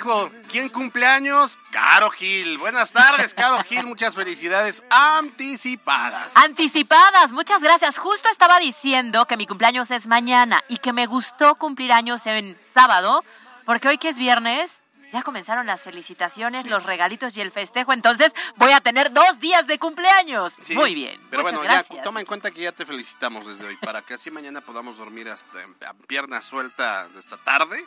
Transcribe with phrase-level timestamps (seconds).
[0.00, 0.30] ¡Ah, hijo!
[0.50, 1.58] ¿Quién cumpleaños?
[1.70, 2.56] Caro Gil.
[2.56, 3.84] Buenas tardes, Caro Gil.
[3.84, 6.34] Muchas felicidades anticipadas.
[6.36, 7.98] Anticipadas, muchas gracias.
[7.98, 12.58] Justo estaba diciendo que mi cumpleaños es mañana y que me gustó cumplir años en
[12.64, 13.24] sábado,
[13.66, 14.80] porque hoy que es viernes,
[15.12, 19.66] ya comenzaron las felicitaciones, los regalitos y el festejo, entonces voy a tener dos días
[19.66, 20.56] de cumpleaños.
[20.62, 21.20] Sí, Muy bien.
[21.28, 24.14] Pero muchas bueno, ya toma en cuenta que ya te felicitamos desde hoy, para que
[24.14, 27.84] así mañana podamos dormir hasta a pierna suelta de esta tarde,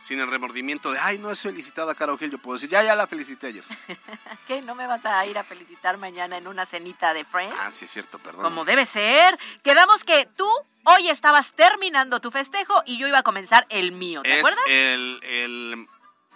[0.00, 2.30] sin el remordimiento de, ay, no es felicitada Caro Gil.
[2.30, 3.64] Yo puedo decir, ya, ya la felicité ayer.
[4.46, 4.60] ¿Qué?
[4.62, 7.56] ¿No me vas a ir a felicitar mañana en una cenita de Friends?
[7.58, 8.42] Ah, sí, es cierto, perdón.
[8.42, 9.36] Como debe ser.
[9.64, 10.48] Quedamos que tú
[10.84, 14.64] hoy estabas terminando tu festejo y yo iba a comenzar el mío, ¿te es acuerdas?
[14.68, 15.88] el, el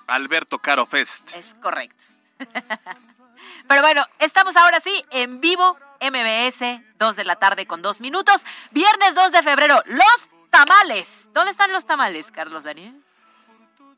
[0.08, 1.32] Alberto Caro Fest.
[1.34, 2.04] Es correcto.
[3.68, 8.44] Pero bueno, estamos ahora sí en vivo, MBS, 2 de la tarde con 2 minutos.
[8.72, 11.28] Viernes 2 de febrero, los tamales.
[11.32, 13.00] ¿Dónde están los tamales, Carlos Daniel?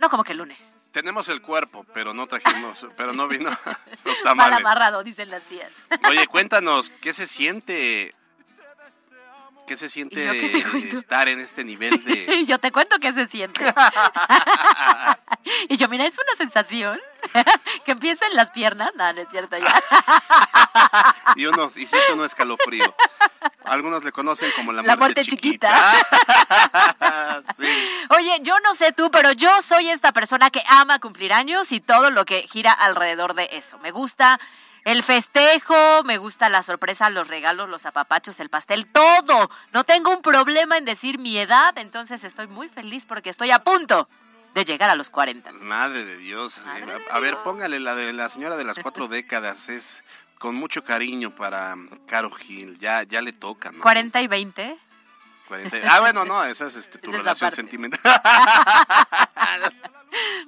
[0.02, 0.74] No, como que el lunes.
[0.90, 3.50] Tenemos el cuerpo, pero no trajimos, pero no vino
[4.04, 5.70] los Mal amarrado, dicen las tías.
[6.08, 8.12] Oye, cuéntanos, ¿qué se siente?
[9.64, 10.28] ¿Qué se siente
[10.88, 12.44] estar en este nivel de...
[12.48, 13.64] Yo te cuento qué se siente.
[15.68, 17.00] y yo, mira, es una sensación
[17.84, 18.90] que empieza en las piernas.
[18.94, 19.72] No, no es cierto ya.
[21.36, 22.94] Y uno, y siente uno escalofrío.
[23.64, 25.38] Algunos le conocen como la, La muerte sí.
[28.10, 31.80] Oye, yo no sé tú, pero yo soy esta persona que ama cumplir años y
[31.80, 33.78] todo lo que gira alrededor de eso.
[33.78, 34.38] Me gusta
[34.84, 39.50] el festejo, me gusta la sorpresa, los regalos, los apapachos, el pastel, todo.
[39.72, 43.60] No tengo un problema en decir mi edad, entonces estoy muy feliz porque estoy a
[43.60, 44.06] punto
[44.54, 45.52] de llegar a los 40.
[45.52, 46.60] Madre de Dios.
[46.64, 49.68] Madre de a ver, póngale la de la señora de las cuatro décadas.
[49.68, 50.04] Es
[50.38, 51.76] con mucho cariño para
[52.06, 52.78] Caro Gil.
[52.78, 53.82] Ya, ya le toca, ¿no?
[53.82, 54.76] 40 y 20.
[55.48, 55.76] 40.
[55.88, 58.00] Ah, bueno, no, esa es este, tu es relación sentimental.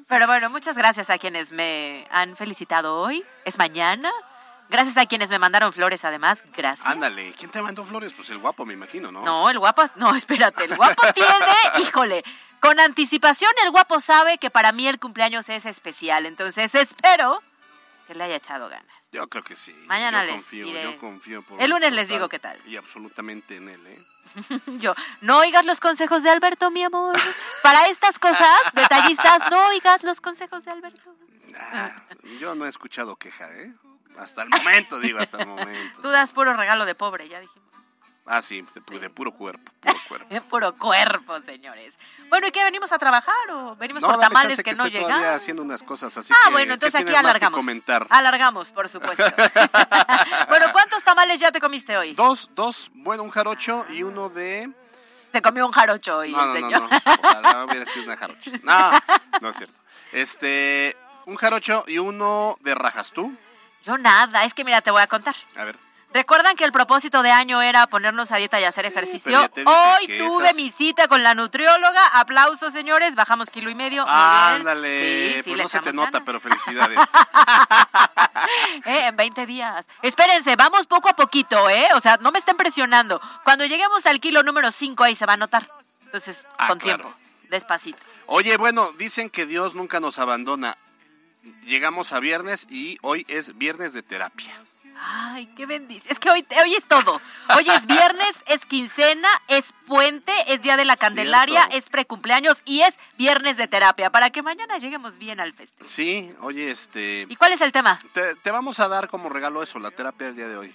[0.08, 3.24] Pero bueno, muchas gracias a quienes me han felicitado hoy.
[3.44, 4.10] Es mañana.
[4.68, 6.44] Gracias a quienes me mandaron flores, además.
[6.56, 6.86] Gracias.
[6.86, 8.12] Ándale, ¿quién te mandó flores?
[8.14, 9.22] Pues el guapo, me imagino, ¿no?
[9.22, 12.24] No, el guapo, no, espérate, el guapo tiene, híjole,
[12.64, 17.42] con anticipación el guapo sabe que para mí el cumpleaños es especial, entonces espero
[18.06, 19.10] que le haya echado ganas.
[19.12, 19.72] Yo creo que sí.
[19.86, 20.82] Mañana yo les confío.
[20.82, 22.58] Yo confío por El lunes les digo qué tal.
[22.66, 24.02] Y absolutamente en él, ¿eh?
[24.78, 27.16] Yo, no oigas los consejos de Alberto, mi amor.
[27.62, 31.14] Para estas cosas, detallistas, no oigas los consejos de Alberto.
[31.56, 32.02] Ah,
[32.40, 33.72] yo no he escuchado queja, ¿eh?
[34.18, 36.02] Hasta el momento, digo, hasta el momento.
[36.02, 37.63] Tú das puro regalo de pobre, ya dijimos.
[38.26, 40.26] Ah, sí, de, pu- de puro cuerpo, puro cuerpo.
[40.30, 41.98] Es puro cuerpo, señores.
[42.30, 45.00] Bueno, ¿y qué venimos a trabajar o venimos No, por tamales que, que no estoy
[45.02, 45.34] todavía llegan?
[45.36, 47.58] haciendo unas cosas así Ah, que- bueno, ¿qué entonces aquí alargamos.
[47.58, 48.06] comentar?
[48.08, 49.22] Alargamos, por supuesto.
[50.48, 52.14] bueno, ¿cuántos tamales ya te comiste hoy?
[52.14, 54.70] Dos, dos, bueno, un jarocho y uno de...
[55.32, 56.82] Se comió un jarocho hoy No, el no, no, señor.
[56.82, 58.50] no, ojalá hubiera sido una jarocha.
[58.62, 58.90] No,
[59.40, 59.74] no es cierto.
[60.12, 63.36] Este, un jarocho y uno de rajas tú.
[63.84, 65.34] Yo nada, es que mira, te voy a contar.
[65.56, 65.76] A ver.
[66.14, 69.38] ¿Recuerdan que el propósito de año era ponernos a dieta y hacer ejercicio?
[69.66, 72.06] Hoy tuve esas- mi cita con la nutrióloga.
[72.18, 73.16] Aplausos, señores.
[73.16, 74.06] Bajamos kilo y medio.
[74.08, 76.22] Ándale, Sí, sí, pues no se te nota, ganas.
[76.24, 76.98] pero felicidades.
[78.84, 79.86] Eh, en 20 días.
[80.02, 81.88] Espérense, vamos poco a poquito, ¿eh?
[81.94, 83.20] O sea, no me estén presionando.
[83.42, 85.70] Cuando lleguemos al kilo número 5, ahí se va a notar.
[86.04, 87.04] Entonces, Ah, con claro.
[87.04, 87.18] tiempo,
[87.48, 87.98] despacito.
[88.26, 90.76] Oye, bueno, dicen que Dios nunca nos abandona.
[91.64, 94.52] Llegamos a viernes y hoy es viernes de terapia.
[95.00, 96.12] Ay, qué bendición.
[96.12, 97.20] Es que hoy, hoy es todo.
[97.56, 101.76] Hoy es viernes, es quincena, es puente, es día de la Candelaria, Cierto.
[101.76, 105.88] es precumpleaños y es viernes de terapia para que mañana lleguemos bien al festival.
[105.88, 107.26] Sí, oye, este...
[107.28, 108.00] ¿Y cuál es el tema?
[108.12, 110.74] Te, te vamos a dar como regalo eso, la terapia del día de hoy.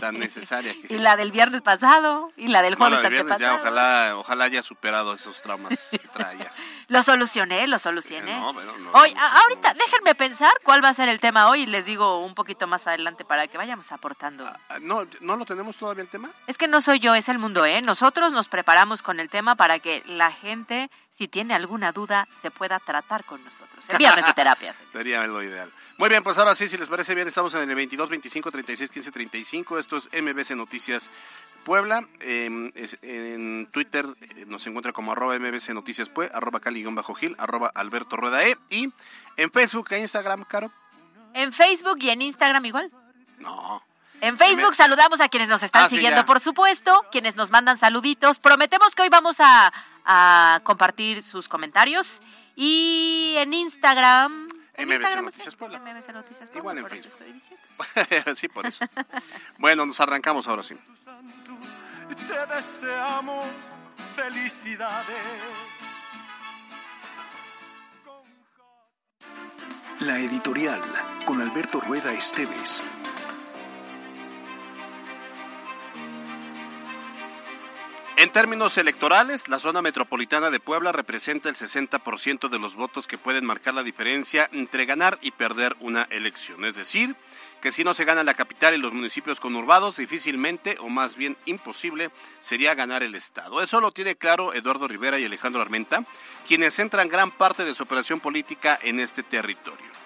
[0.00, 0.80] Tan necesaria que...
[0.94, 5.12] Y la del viernes pasado, y la del jueves viernes ya, ojalá, ojalá haya superado
[5.12, 6.60] esos traumas que traías.
[6.88, 8.34] Lo solucioné, lo solucioné.
[8.38, 9.20] No, bueno, no, hoy, no.
[9.20, 12.66] ahorita, déjenme pensar cuál va a ser el tema hoy y les digo un poquito
[12.66, 14.46] más adelante para que vayamos aportando.
[14.46, 16.30] Ah, No, ¿no lo tenemos todavía el tema?
[16.46, 17.82] Es que no soy yo, es el mundo, ¿eh?
[17.82, 22.50] Nosotros nos preparamos con el tema para que la gente, si tiene alguna duda, se
[22.50, 23.86] pueda tratar con nosotros.
[23.90, 24.80] El viernes de terapias.
[24.92, 25.70] Sería lo ideal.
[25.98, 28.88] Muy bien, pues ahora sí, si les parece bien, estamos en el 22, 25, 36,
[28.90, 29.78] 15, 35.
[29.78, 31.10] Esto es MBC Noticias
[31.64, 32.08] Puebla.
[32.20, 37.70] Eh, es- en Twitter eh, nos encuentra como arroba MBC Noticias Pue, arroba Cali-Gil, arroba
[37.74, 38.56] Alberto Rueda E.
[38.70, 38.88] Y
[39.36, 40.72] en Facebook e Instagram, Caro.
[41.34, 42.90] En Facebook y en Instagram igual.
[43.40, 43.82] No.
[44.20, 48.38] En Facebook saludamos a quienes nos están Ah, siguiendo, por supuesto, quienes nos mandan saluditos.
[48.38, 49.72] Prometemos que hoy vamos a,
[50.04, 52.22] a compartir sus comentarios.
[52.54, 54.46] Y en Instagram...
[54.74, 55.56] ¿en MBC Instagram Noticias?
[55.56, 55.78] Puebla.
[55.78, 57.26] MBC Noticias Puebla, Igual en por eso Facebook.
[57.26, 58.34] estoy diciendo.
[58.36, 58.84] sí, por eso.
[59.58, 60.76] Bueno, nos arrancamos ahora sí.
[62.28, 63.44] Te deseamos
[64.14, 65.16] felicidades.
[70.00, 70.82] La editorial
[71.24, 72.82] con Alberto Rueda Esteves.
[78.20, 83.16] En términos electorales, la zona metropolitana de Puebla representa el 60% de los votos que
[83.16, 86.66] pueden marcar la diferencia entre ganar y perder una elección.
[86.66, 87.16] Es decir,
[87.62, 91.38] que si no se gana la capital y los municipios conurbados, difícilmente, o más bien
[91.46, 93.62] imposible, sería ganar el Estado.
[93.62, 96.04] Eso lo tiene claro Eduardo Rivera y Alejandro Armenta,
[96.46, 99.99] quienes centran gran parte de su operación política en este territorio.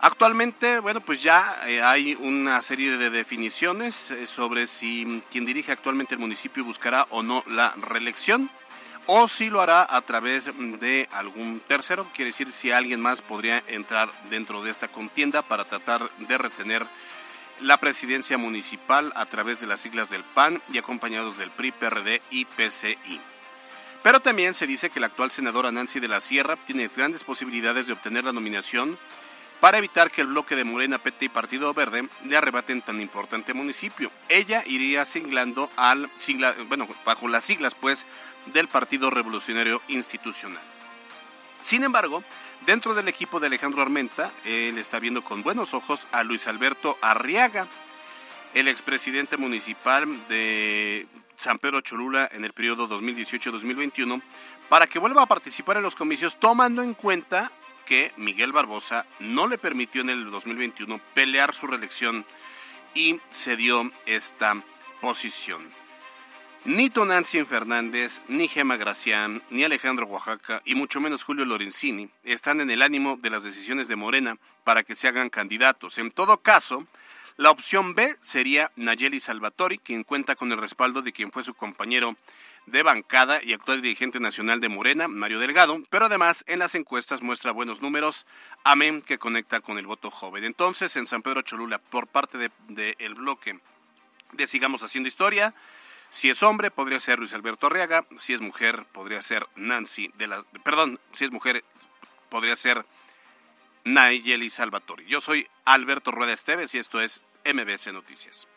[0.00, 5.72] Actualmente, bueno, pues ya eh, hay una serie de definiciones eh, sobre si quien dirige
[5.72, 8.50] actualmente el municipio buscará o no la reelección
[9.06, 13.62] o si lo hará a través de algún tercero, quiere decir si alguien más podría
[13.68, 16.84] entrar dentro de esta contienda para tratar de retener
[17.60, 22.20] la presidencia municipal a través de las siglas del PAN y acompañados del PRI, PRD
[22.30, 23.20] y PCI.
[24.02, 27.86] Pero también se dice que la actual senadora Nancy de la Sierra tiene grandes posibilidades
[27.86, 28.98] de obtener la nominación
[29.60, 33.54] para evitar que el bloque de Morena, PT y Partido Verde le arrebaten tan importante
[33.54, 34.10] municipio.
[34.28, 38.06] Ella iría siglando al sigla, bueno, bajo las siglas pues
[38.46, 40.62] del Partido Revolucionario Institucional.
[41.62, 42.22] Sin embargo,
[42.66, 46.96] dentro del equipo de Alejandro Armenta, él está viendo con buenos ojos a Luis Alberto
[47.00, 47.66] Arriaga,
[48.54, 51.06] el expresidente municipal de
[51.36, 54.22] San Pedro Cholula en el periodo 2018-2021,
[54.68, 57.50] para que vuelva a participar en los comicios, tomando en cuenta
[57.86, 62.26] que Miguel Barbosa no le permitió en el 2021 pelear su reelección
[62.94, 64.62] y se dio esta
[65.00, 65.62] posición.
[66.64, 72.60] Ni Tonancy Fernández, ni Gema Gracián, ni Alejandro Oaxaca, y mucho menos Julio Lorenzini, están
[72.60, 75.98] en el ánimo de las decisiones de Morena para que se hagan candidatos.
[75.98, 76.84] En todo caso,
[77.36, 81.54] la opción B sería Nayeli Salvatori, quien cuenta con el respaldo de quien fue su
[81.54, 82.16] compañero
[82.66, 87.22] de bancada y actual dirigente nacional de Morena, Mario Delgado, pero además en las encuestas
[87.22, 88.26] muestra buenos números,
[88.64, 90.44] amén que conecta con el voto joven.
[90.44, 93.60] Entonces, en San Pedro Cholula, por parte del de, el bloque
[94.32, 95.54] de Sigamos Haciendo Historia,
[96.10, 100.26] si es hombre, podría ser Luis Alberto Arriaga, si es mujer, podría ser Nancy de
[100.26, 100.44] la...
[100.64, 101.64] Perdón, si es mujer,
[102.28, 102.84] podría ser
[103.84, 105.04] Nayeli Salvatori.
[105.06, 108.48] Yo soy Alberto Rueda Esteves y esto es MBC Noticias.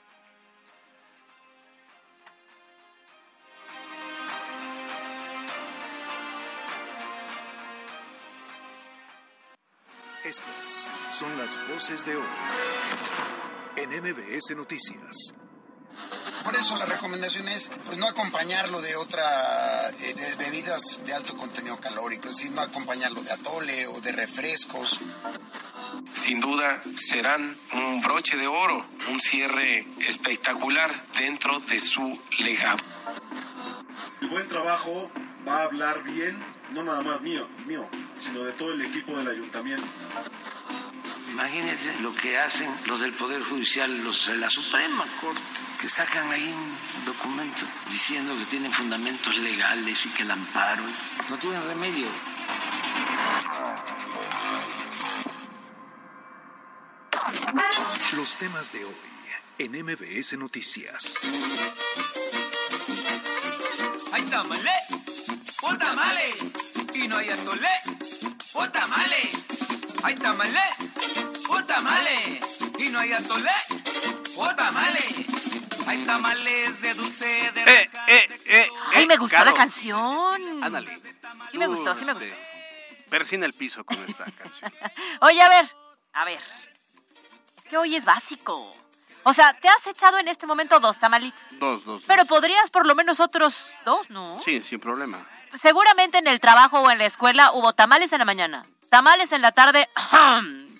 [10.23, 12.27] Estas son las voces de hoy
[13.77, 15.33] en MBS Noticias.
[16.43, 21.37] Por eso la recomendación es pues no acompañarlo de otra eh, de bebidas de alto
[21.37, 24.99] contenido calórico, es decir, no acompañarlo de atole o de refrescos.
[26.13, 32.83] Sin duda serán un broche de oro, un cierre espectacular dentro de su legado.
[34.21, 35.09] El buen trabajo
[35.47, 39.27] va a hablar bien, no nada más mío, mío, sino de todo el equipo del
[39.27, 39.85] ayuntamiento.
[41.31, 45.41] Imagínense lo que hacen los del Poder Judicial, los de la Suprema Corte,
[45.79, 50.83] que sacan ahí un documento diciendo que tienen fundamentos legales y que el amparo
[51.29, 52.07] no tienen remedio.
[58.15, 58.95] Los temas de hoy
[59.59, 61.17] en MBS Noticias.
[64.13, 64.71] Hay tamale,
[65.61, 66.29] o tamale,
[66.93, 67.67] y no hay atole,
[68.53, 69.29] o tamale.
[70.03, 70.59] Hay tamale,
[71.49, 72.41] o tamale,
[72.77, 73.51] y no hay atole,
[74.37, 75.03] o tamale.
[75.87, 79.51] Hay tamales de dulce, de Eh, eh, eh, Ay, me gustó Caro.
[79.51, 80.63] la canción.
[80.63, 80.99] Ándale.
[81.51, 82.41] Sí me gustó, sí me este, gustó.
[83.09, 84.71] Persina el piso con esta canción.
[85.21, 85.75] Oye, a ver,
[86.13, 86.39] a ver.
[87.57, 88.75] Es que hoy es básico.
[89.23, 91.59] O sea, te has echado en este momento dos tamalitos.
[91.59, 92.03] Dos, dos.
[92.07, 92.29] Pero dos.
[92.29, 94.39] podrías por lo menos otros dos, ¿no?
[94.39, 95.19] Sí, sin problema.
[95.53, 99.41] Seguramente en el trabajo o en la escuela hubo tamales en la mañana, tamales en
[99.41, 99.87] la tarde,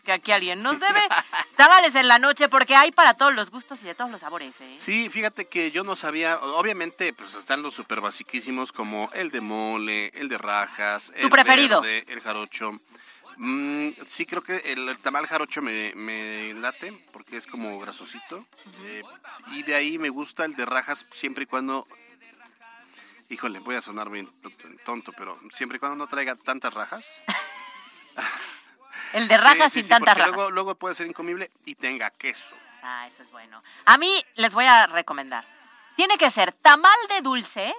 [0.05, 1.01] que aquí alguien nos debe,
[1.55, 4.59] tamales en la noche, porque hay para todos los gustos y de todos los sabores,
[4.61, 4.75] ¿eh?
[4.77, 9.41] Sí, fíjate que yo no sabía, obviamente pues están los super basiquísimos como el de
[9.41, 11.81] mole, el de rajas, el preferido?
[11.81, 12.71] verde, el jarocho.
[13.37, 18.45] Mm, sí, creo que el, tamal jarocho me, me late porque es como grasosito.
[18.83, 19.01] Eh,
[19.53, 21.87] y de ahí me gusta el de rajas siempre y cuando...
[23.29, 24.29] Híjole, voy a sonar bien
[24.85, 27.21] tonto, pero siempre y cuando no traiga tantas rajas.
[29.13, 30.33] El de rajas Sí, sin sí, tantas rajas.
[30.33, 32.55] Luego, luego puede ser incomible y tenga queso.
[32.83, 33.61] Ah, eso es bueno.
[33.85, 35.45] A mí les voy a recomendar.
[35.95, 37.73] Tiene que ser tamal de dulce,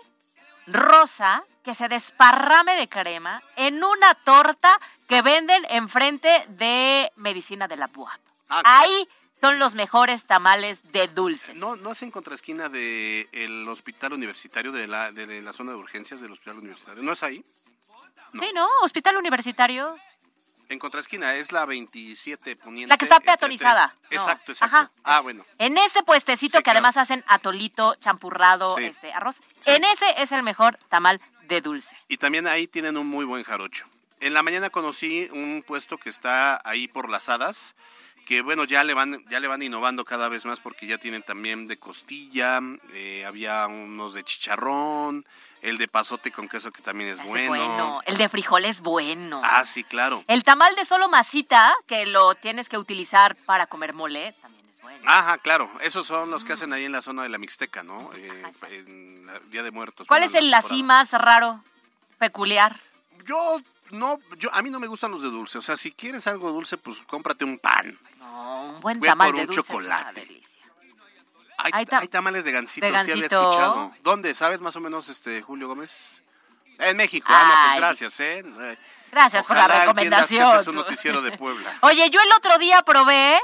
[0.67, 4.79] rosa, que se desparrame de crema en una torta
[5.09, 8.21] que venden enfrente de Medicina de la BUAP.
[8.49, 9.09] Ah, Ahí
[9.41, 11.57] son los mejores tamales de dulces.
[11.57, 16.21] ¿No, ¿No es en contraesquina del hospital universitario, de la, de la zona de urgencias
[16.21, 17.03] del hospital universitario?
[17.03, 17.45] ¿No es ahí?
[18.33, 18.67] Sí, ¿no?
[18.83, 19.97] Hospital Universitario.
[20.69, 22.89] En contraesquina es la 27 poniente.
[22.89, 23.93] La que está peatonizada.
[24.03, 24.17] No.
[24.17, 24.77] Exacto, exacto.
[24.77, 25.45] Ajá, ah, es- bueno.
[25.59, 28.85] En ese puestecito Sí, que además hacen atolito, champurrado, Sí.
[28.85, 29.41] este arroz.
[29.67, 31.97] En ese es el mejor tamal de dulce.
[32.07, 33.87] Y también ahí tienen un muy buen jarocho.
[34.21, 37.75] En la mañana conocí un puesto que está ahí por las hadas,
[38.31, 41.21] que bueno, ya le van, ya le van innovando cada vez más porque ya tienen
[41.25, 42.61] también de costilla,
[42.93, 45.27] eh, había unos de chicharrón,
[45.63, 47.39] el de pasote con queso que también es bueno.
[47.41, 48.01] es bueno.
[48.07, 49.43] El de frijol es bueno.
[49.43, 50.23] Ah, sí, claro.
[50.29, 54.81] El tamal de solo masita, que lo tienes que utilizar para comer mole, también es
[54.81, 55.03] bueno.
[55.07, 55.69] Ajá, claro.
[55.81, 58.13] Esos son los que hacen ahí en la zona de la Mixteca, ¿no?
[58.15, 60.07] Eh, en Día de Muertos.
[60.07, 61.65] ¿Cuál es el así más raro,
[62.19, 62.79] peculiar?
[63.27, 63.61] Yo
[63.93, 65.59] no, yo a mí no me gustan los de dulce.
[65.59, 67.99] O sea, si quieres algo dulce, pues cómprate un pan.
[68.19, 70.21] No, un buen Voy a tamal por de un dulce es una chocolate.
[70.21, 70.63] delicia.
[71.59, 73.93] Hay, Hay ta- hay tamales de gansito, de sí había escuchado.
[74.03, 74.35] ¿Dónde?
[74.35, 76.23] ¿Sabes más o menos, este Julio Gómez?
[76.79, 77.27] En México.
[77.31, 78.39] Ah, no, pues gracias, ¿eh?
[78.61, 78.79] Eh,
[79.13, 80.61] Gracias por la que recomendación.
[80.61, 81.77] es un noticiero de Puebla.
[81.83, 83.39] Oye, yo el otro día probé,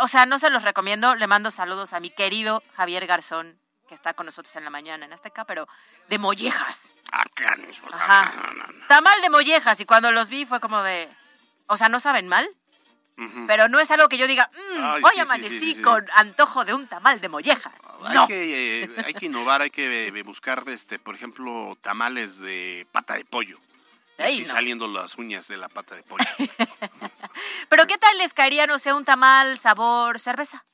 [0.00, 3.56] o sea, no se los recomiendo, le mando saludos a mi querido Javier Garzón,
[3.86, 5.68] que está con nosotros en la mañana en Azteca, pero
[6.08, 6.92] de mollejas.
[7.12, 8.32] Acá, hijo, no, Ajá.
[8.36, 8.86] no, no, no.
[8.88, 11.08] Tamal de mollejas, y cuando los vi fue como de,
[11.66, 12.48] o sea, no saben mal,
[13.18, 13.46] Ujú.
[13.46, 16.04] pero no es algo que yo diga, "Mm, Ay, hoy sí, amanecí sí, sí, con
[16.14, 17.72] antojo de un tamal de mollejas.
[18.04, 18.26] Hay, No.
[18.26, 23.14] que, eh, hay que innovar, hay que eh, buscar, este, por ejemplo, tamales de pata
[23.14, 23.58] de pollo.
[24.18, 24.46] Así no.
[24.46, 26.24] saliendo las uñas de la pata de pollo.
[27.68, 30.64] Pero ¿qué tal les caería, no sé, un tamal sabor cerveza?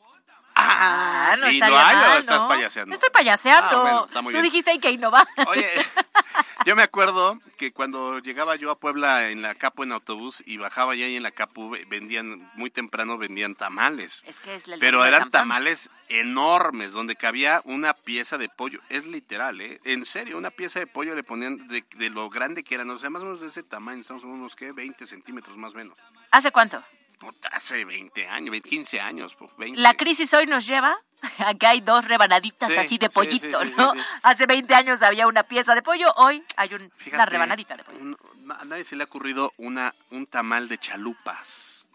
[0.64, 2.48] Ah, no ¿y lo hay o estás ¿no?
[2.48, 2.94] payaseando?
[2.94, 3.78] Estoy payaseando.
[3.78, 4.44] Ah, bueno, está muy Tú bien.
[4.50, 5.26] dijiste hay que innovar.
[5.48, 5.68] Oye,
[6.66, 10.56] yo me acuerdo que cuando llegaba yo a Puebla en la Capo en autobús y
[10.56, 14.22] bajaba ya ahí en la Capo, ve- vendían, muy temprano vendían tamales.
[14.26, 18.80] Es que es el Pero eran tamales enormes, donde cabía una pieza de pollo.
[18.88, 19.80] Es literal, ¿eh?
[19.84, 22.90] En serio, una pieza de pollo le ponían de, de lo grande que eran.
[22.90, 24.00] O sea, más o menos de ese tamaño.
[24.00, 24.72] Estamos unos, ¿qué?
[24.72, 25.98] 20 centímetros más o menos.
[26.30, 26.82] ¿Hace cuánto?
[27.22, 29.80] Puta, hace 20 años, 20, 15 años, pues 20.
[29.80, 30.98] La crisis hoy nos lleva
[31.38, 33.92] a que hay dos rebanaditas Sí, así de pollito, sí, sí, ¿no?
[34.24, 37.84] Hace 20 años había una pieza de pollo, hoy hay un- una Fíjate, rebanadita de
[37.84, 37.98] pollo.
[38.00, 38.16] un-
[38.58, 41.86] a nadie se le ha ocurrido una, un tamal de chalupas.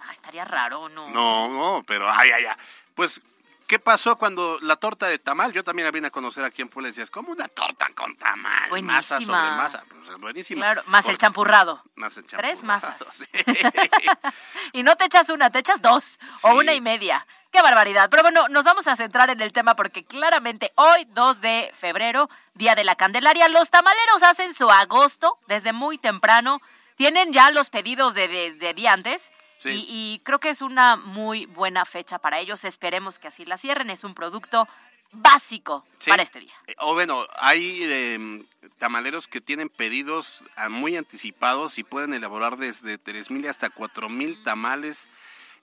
[0.00, 1.10] Ah, estaría raro, ¿no?
[1.10, 2.56] No, no, pero ay, ay, ay.
[2.94, 3.20] Pues,
[3.68, 5.52] ¿qué pasó cuando la torta de tamal?
[5.52, 8.16] Yo también la vine a conocer aquí en Puebla y decías, ¿cómo una torta con
[8.16, 8.82] tamal?
[8.82, 9.56] Masa sobre Buenísima.
[9.56, 9.84] masa.
[9.88, 10.60] Pues es buenísima.
[10.62, 11.82] Claro, más el champurrado.
[11.94, 12.96] Más el Tres champurrado, masas.
[13.12, 13.26] sí.
[14.72, 17.24] Y no te echas una, te echas dos o una y media.
[17.52, 18.10] Qué barbaridad.
[18.10, 22.28] Pero bueno, nos vamos a centrar en el tema porque claramente hoy, 2 de febrero,
[22.54, 26.60] Día de la Candelaria, los tamaleros hacen su agosto desde muy temprano.
[26.96, 29.70] Tienen ya los pedidos de, desde día antes Sí.
[29.70, 32.64] Y, y creo que es una muy buena fecha para ellos.
[32.64, 33.90] Esperemos que así la cierren.
[33.90, 34.68] Es un producto
[35.12, 36.10] básico Sí.
[36.10, 36.52] para este día.
[36.66, 38.44] Eh, O bueno, hay eh,
[38.78, 45.08] tamaleros que tienen pedidos ah, muy anticipados y pueden elaborar desde 3.000 hasta 4.000 tamales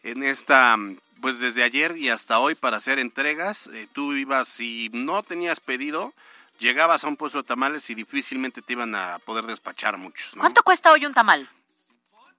[0.03, 3.67] en esta, mm, pues desde ayer y hasta hoy para hacer entregas.
[3.73, 6.13] Eh, tú ibas, si no tenías pedido,
[6.59, 10.35] llegabas a un puesto de tamales y difícilmente te iban a poder despachar muchos.
[10.35, 10.41] ¿no?
[10.41, 11.49] ¿Cuánto cuesta hoy un tamal?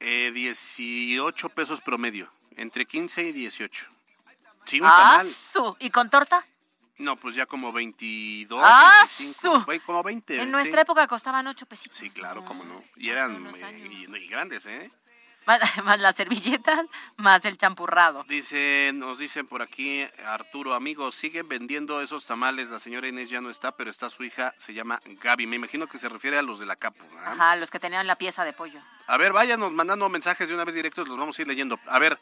[0.09, 3.87] Eh, 18 pesos promedio, entre 15 y 18.
[4.65, 5.27] Sí, un ¡Ah, tamal.
[5.27, 5.77] su!
[5.81, 6.47] ¿Y con torta?
[6.99, 9.65] No, pues ya como 22, ¡Ah, 25, su!
[9.65, 10.37] güey, como 20.
[10.37, 10.51] En sí.
[10.53, 11.99] nuestra época costaban ocho pesitos.
[11.99, 12.85] Sí, claro, cómo no.
[12.95, 14.93] Y eran eh, y, y grandes, ¿eh?
[15.47, 16.87] Más, más las servilletas,
[17.17, 18.25] más el champurrado.
[18.29, 22.71] Dice, nos dicen por aquí, Arturo, amigos, siguen vendiendo esos tamales.
[22.71, 25.47] La señora Inés ya no está, pero está su hija, se llama Gaby.
[25.47, 26.77] Me imagino que se refiere a los de la.
[26.77, 27.33] ¿verdad?
[27.33, 28.81] Ajá, los que tenían la pieza de pollo.
[29.07, 31.79] A ver, váyanos mandando mensajes de una vez directos, los vamos a ir leyendo.
[31.87, 32.19] A ver,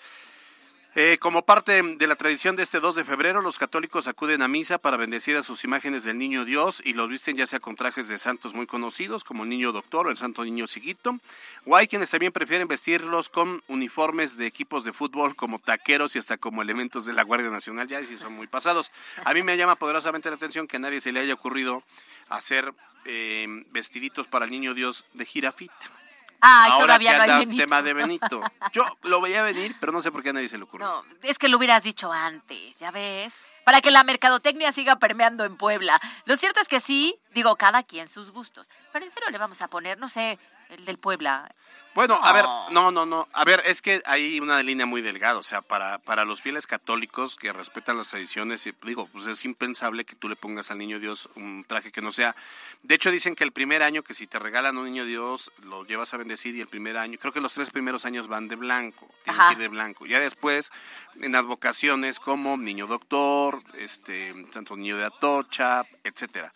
[0.97, 4.49] eh, como parte de la tradición de este 2 de febrero, los católicos acuden a
[4.49, 7.75] misa para bendecir a sus imágenes del Niño Dios y los visten ya sea con
[7.75, 11.19] trajes de santos muy conocidos como el Niño Doctor o el Santo Niño Siguito,
[11.67, 16.21] o hay quienes también prefieren vestirlos con uniformes de equipos de fútbol como taqueros y
[16.21, 18.93] hasta como elementos de la Guardia Nacional, ya si son muy pasados.
[19.25, 21.83] A mí me llama poderosamente la atención que a nadie se le haya ocurrido
[22.29, 22.73] hacer
[23.05, 26.04] eh, vestiditos para el Niño Dios de jirafita.
[26.47, 27.63] Ay, Ahora todavía que no hay anda Benito.
[27.65, 28.41] tema de Benito.
[28.73, 30.87] Yo lo veía venir, pero no sé por qué a nadie se le ocurrió.
[30.87, 33.35] No, es que lo hubieras dicho antes, ya ves.
[33.65, 35.99] Para que la mercadotecnia siga permeando en Puebla.
[36.27, 38.69] Lo cierto es que sí, digo, cada quien sus gustos.
[38.93, 41.51] Pero en serio le vamos a poner, no sé, el del Puebla.
[41.95, 42.91] Bueno, a ver, No.
[42.91, 43.29] no, no.
[43.33, 45.39] A ver, es que hay una línea muy delgada.
[45.39, 50.05] O sea, para, para los fieles católicos que respetan las tradiciones, digo, pues es impensable
[50.05, 52.35] que tú le pongas al niño Dios un traje que no sea.
[52.83, 55.85] De hecho, dicen que el primer año que si te regalan un niño Dios, lo
[55.85, 58.57] llevas a bendecir y el primer año, creo que los tres primeros años van de
[58.57, 59.09] blanco.
[59.25, 59.49] Tienen Ajá.
[59.51, 60.07] que ir de blanco.
[60.07, 60.73] Ya después,
[61.21, 66.53] en las vocaciones como niño doctor, este, tanto niño de Atocha, etcétera.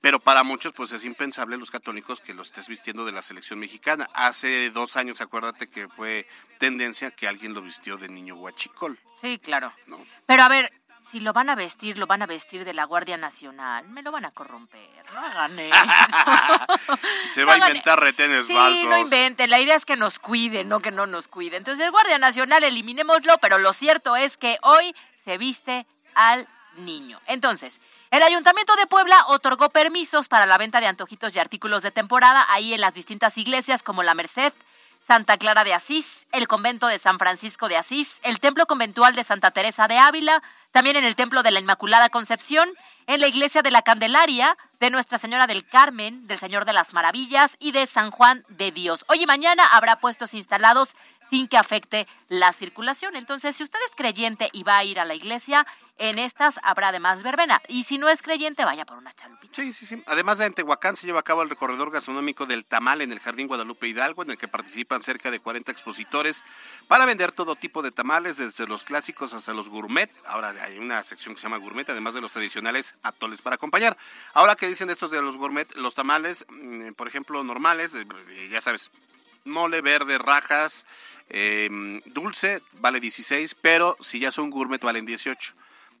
[0.00, 3.58] Pero para muchos, pues es impensable los católicos que lo estés vistiendo de la selección
[3.58, 4.08] mexicana.
[4.14, 6.26] Hace dos años, acuérdate que fue
[6.58, 8.98] tendencia que alguien lo vistió de niño guachicol.
[9.20, 9.72] Sí, claro.
[9.88, 9.98] ¿no?
[10.26, 10.72] Pero a ver,
[11.10, 13.88] si lo van a vestir, lo van a vestir de la Guardia Nacional.
[13.88, 14.88] Me lo van a corromper.
[15.12, 15.74] No hagan eso.
[17.34, 18.84] Se va a hagan- inventar retenes Sí, falsos.
[18.84, 19.50] no inventen.
[19.50, 21.58] La idea es que nos cuiden, no que no nos cuiden.
[21.58, 26.46] Entonces, Guardia Nacional, eliminémoslo, pero lo cierto es que hoy se viste al
[26.76, 27.20] niño.
[27.26, 27.80] Entonces,
[28.10, 32.46] el Ayuntamiento de Puebla otorgó permisos para la venta de antojitos y artículos de temporada
[32.50, 34.52] ahí en las distintas iglesias como la Merced,
[35.00, 39.24] Santa Clara de Asís, el convento de San Francisco de Asís, el templo conventual de
[39.24, 42.70] Santa Teresa de Ávila, también en el templo de la Inmaculada Concepción,
[43.08, 46.94] en la iglesia de la Candelaria, de Nuestra Señora del Carmen, del Señor de las
[46.94, 49.04] Maravillas y de San Juan de Dios.
[49.08, 50.94] Hoy y mañana habrá puestos instalados
[51.32, 53.16] sin que afecte la circulación.
[53.16, 55.66] Entonces, si usted es creyente y va a ir a la iglesia,
[55.96, 57.62] en estas habrá además verbena.
[57.68, 59.54] Y si no es creyente, vaya por una chalupita.
[59.56, 60.02] Sí, sí, sí.
[60.04, 63.20] Además de en Tehuacán se lleva a cabo el recorredor gastronómico del tamal en el
[63.20, 66.42] Jardín Guadalupe Hidalgo, en el que participan cerca de 40 expositores
[66.86, 70.10] para vender todo tipo de tamales, desde los clásicos hasta los gourmet.
[70.26, 73.96] Ahora hay una sección que se llama gourmet, además de los tradicionales atoles para acompañar.
[74.34, 78.60] Ahora que dicen estos de los gourmet, los tamales, mm, por ejemplo, normales, eh, ya
[78.60, 78.90] sabes,
[79.44, 80.86] mole verde, rajas,
[81.28, 85.54] eh, dulce, vale 16, pero si ya son gourmet valen 18.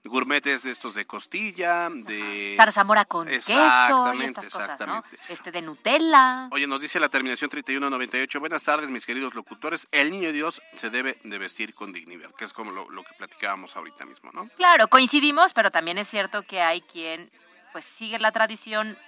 [0.04, 2.54] Gourmet es de estos de costilla, de...
[2.56, 4.80] Zarzamora con queso y estas cosas.
[5.28, 6.48] Este de Nutella.
[6.50, 8.40] Oye, nos dice la terminación 3198.
[8.40, 9.86] Buenas tardes, mis queridos locutores.
[9.92, 13.14] El niño Dios se debe de vestir con dignidad, que es como lo, lo que
[13.16, 14.48] platicábamos ahorita mismo, ¿no?
[14.56, 17.30] Claro, coincidimos, pero también es cierto que hay quien
[17.72, 18.98] pues sigue la tradición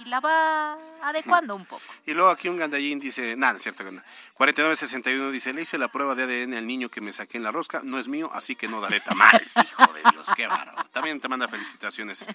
[0.00, 1.82] y la va adecuando un poco.
[2.06, 4.02] Y luego aquí un gandallín dice, nada, cierto que no.
[4.34, 7.52] 4961 dice, le hice la prueba de ADN al niño que me saqué en la
[7.52, 10.84] rosca, no es mío, así que no daré tamales, hijo de Dios, qué bárbaro.
[10.92, 12.26] También te manda felicitaciones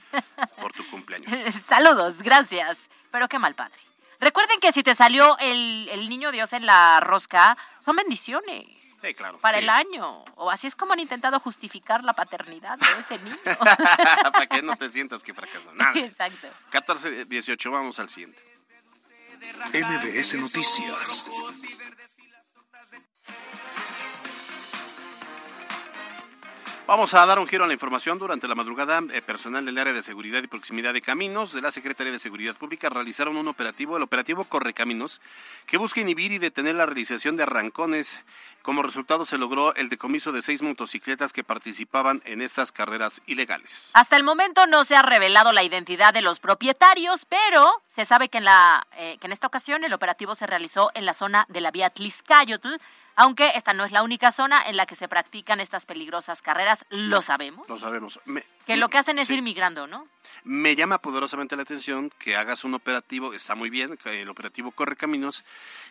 [0.60, 1.32] por tu cumpleaños.
[1.68, 2.90] Saludos, gracias.
[3.12, 3.89] Pero qué mal padre.
[4.20, 9.14] Recuerden que si te salió el, el niño Dios en la rosca, son bendiciones Sí,
[9.14, 9.38] claro.
[9.40, 9.64] para sí.
[9.64, 10.26] el año.
[10.36, 13.38] O así es como han intentado justificar la paternidad de ese niño.
[14.32, 15.74] para que no te sientas que fracasó.
[15.74, 15.94] Nada.
[15.96, 16.48] Exacto.
[16.72, 18.42] 14, 18, vamos al siguiente.
[19.74, 21.30] MBS Noticias.
[26.90, 28.18] Vamos a dar un giro a la información.
[28.18, 31.72] Durante la madrugada, eh, personal del área de seguridad y proximidad de caminos de la
[31.72, 35.22] Secretaría de Seguridad Pública realizaron un operativo, el operativo Correcaminos,
[35.68, 38.22] que busca inhibir y detener la realización de arrancones.
[38.64, 43.92] Como resultado se logró el decomiso de seis motocicletas que participaban en estas carreras ilegales.
[43.94, 48.30] Hasta el momento no se ha revelado la identidad de los propietarios, pero se sabe
[48.30, 51.46] que en, la, eh, que en esta ocasión el operativo se realizó en la zona
[51.50, 52.78] de la vía Tliscayotl,
[53.22, 56.86] Aunque esta no es la única zona en la que se practican estas peligrosas carreras,
[56.90, 57.68] lo sabemos.
[57.68, 58.18] Lo sabemos.
[58.24, 59.34] Me, Que lo que hacen es sí.
[59.34, 60.08] ir migrando, ¿no?
[60.46, 64.72] Me llama poderosamente la atención que hagas un operativo, está muy bien, que el operativo
[64.72, 65.44] corre caminos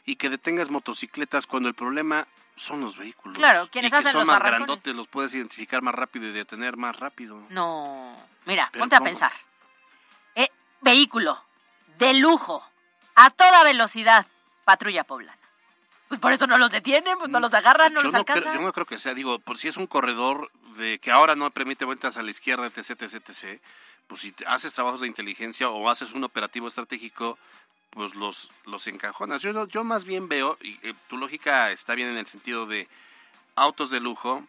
[0.06, 3.36] y que detengas motocicletas cuando el problema son los vehículos.
[3.36, 4.66] Claro, quienes y que hacen son los más arrancones.
[4.66, 7.42] grandotes, los puedes identificar más rápido y detener más rápido.
[7.50, 8.16] No.
[8.46, 9.32] Mira, Pero ponte a pensar.
[10.34, 10.48] Eh,
[10.80, 11.44] vehículo
[11.98, 12.66] de lujo,
[13.16, 14.24] a toda velocidad,
[14.64, 15.37] patrulla poblana.
[16.08, 18.42] Pues por eso no los detienen, pues no los agarran, no yo, los no creo,
[18.42, 21.50] yo no creo que sea, digo, por si es un corredor de que ahora no
[21.50, 23.60] permite vueltas a la izquierda, etc, etc, etc,
[24.06, 27.38] pues si haces trabajos de inteligencia o haces un operativo estratégico,
[27.90, 29.42] pues los, los encajonas.
[29.42, 32.88] Yo, yo más bien veo, y eh, tu lógica está bien en el sentido de
[33.54, 34.46] autos de lujo,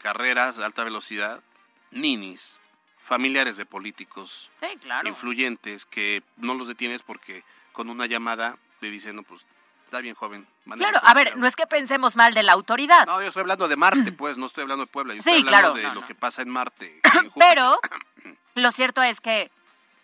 [0.00, 1.42] carreras de alta velocidad,
[1.90, 2.60] ninis,
[3.06, 5.08] familiares de políticos, Sí, claro.
[5.08, 9.46] influyentes, que no los detienes porque con una llamada le dicen, no, pues
[9.92, 10.46] está bien joven.
[10.78, 11.40] Claro, a ver, cuidado".
[11.40, 14.38] no es que pensemos mal de la autoridad, No, yo estoy hablando de Marte, pues,
[14.38, 15.14] no estoy hablando de Puebla.
[15.14, 16.06] Yo Sí, estoy hablando claro, de no, lo no.
[16.06, 17.00] que pasa en Marte.
[17.18, 17.78] en pero
[18.54, 19.50] lo cierto es que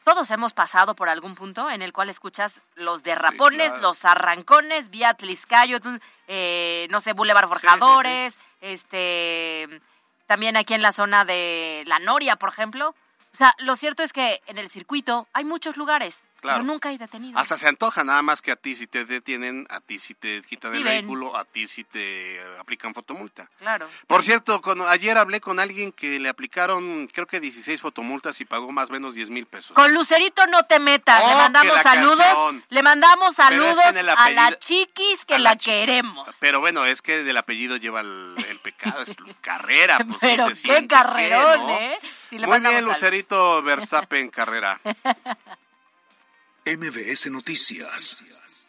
[0.05, 3.81] todos hemos pasado por algún punto en el cual escuchas los derrapones, claro.
[3.81, 5.96] los arrancones, vía Tliscayotl,
[6.27, 9.81] eh, no sé, Boulevard Forjadores, este,
[10.27, 12.94] también aquí en la zona de La Noria, por ejemplo.
[13.33, 16.59] O sea, lo cierto es que en el circuito hay muchos lugares, Claro.
[16.59, 17.40] pero nunca hay detenidos.
[17.40, 20.40] Hasta se antoja, nada más que a ti si te detienen, a ti si te
[20.42, 20.98] quitan Sí, el ven.
[21.01, 23.51] vehículo, a ti si te aplican fotomulta.
[23.59, 23.88] Claro.
[24.07, 28.44] Por cierto, con- ayer hablé con alguien que le aplicaron, creo que 16 fotomultas y
[28.44, 29.72] pagó más o menos 10 mil pesos.
[29.72, 32.64] Con Lucerito no te metas, Oh, le que mandamos saludos, canción.
[32.68, 35.74] le mandamos Pero es que saludos a la chiquis que la, la chiquis.
[35.81, 36.29] queremos.
[36.38, 39.98] Pero bueno, es que del apellido lleva el, el pecado, es carrera.
[39.98, 41.79] Pues, sí Pero se qué que, carrerón, ¿no?
[41.79, 41.98] ¿eh?
[42.31, 42.85] Sí, Muy bien.
[42.85, 44.81] Lucerito Verstappen, carrera.
[46.77, 48.69] MBS Noticias.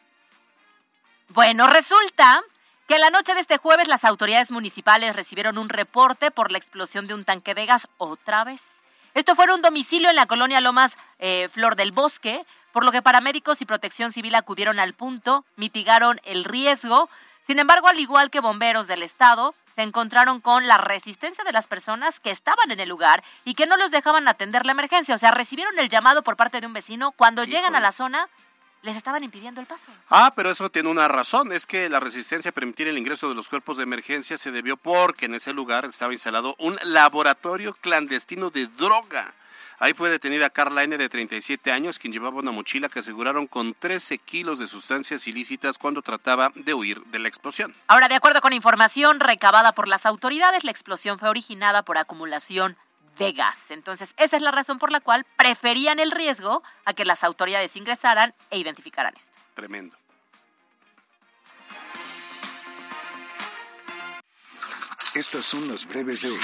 [1.27, 2.41] Bueno, resulta
[2.87, 7.07] que la noche de este jueves las autoridades municipales recibieron un reporte por la explosión
[7.07, 8.83] de un tanque de gas otra vez.
[9.15, 12.93] Esto fue en un domicilio en la colonia Lomas eh, Flor del Bosque, por lo
[12.93, 17.09] que paramédicos y protección civil acudieron al punto, mitigaron el riesgo.
[17.41, 21.67] Sin embargo, al igual que bomberos del estado, se encontraron con la resistencia de las
[21.67, 25.15] personas que estaban en el lugar y que no los dejaban atender la emergencia.
[25.15, 27.11] O sea, recibieron el llamado por parte de un vecino.
[27.11, 28.27] Cuando llegan a la zona,
[28.81, 29.91] les estaban impidiendo el paso.
[30.09, 33.35] Ah, pero eso tiene una razón, es que la resistencia a permitir el ingreso de
[33.35, 38.49] los cuerpos de emergencia se debió porque en ese lugar estaba instalado un laboratorio clandestino
[38.49, 39.33] de droga.
[39.79, 40.97] Ahí fue detenida Carla N.
[40.97, 45.77] de 37 años, quien llevaba una mochila que aseguraron con 13 kilos de sustancias ilícitas
[45.77, 47.73] cuando trataba de huir de la explosión.
[47.87, 52.75] Ahora, de acuerdo con información recabada por las autoridades, la explosión fue originada por acumulación
[53.17, 53.71] de gas.
[53.71, 57.77] Entonces, esa es la razón por la cual preferían el riesgo a que las autoridades
[57.77, 59.37] ingresaran e identificaran esto.
[59.53, 59.95] Tremendo.
[65.15, 66.39] Estas son las breves de hoy.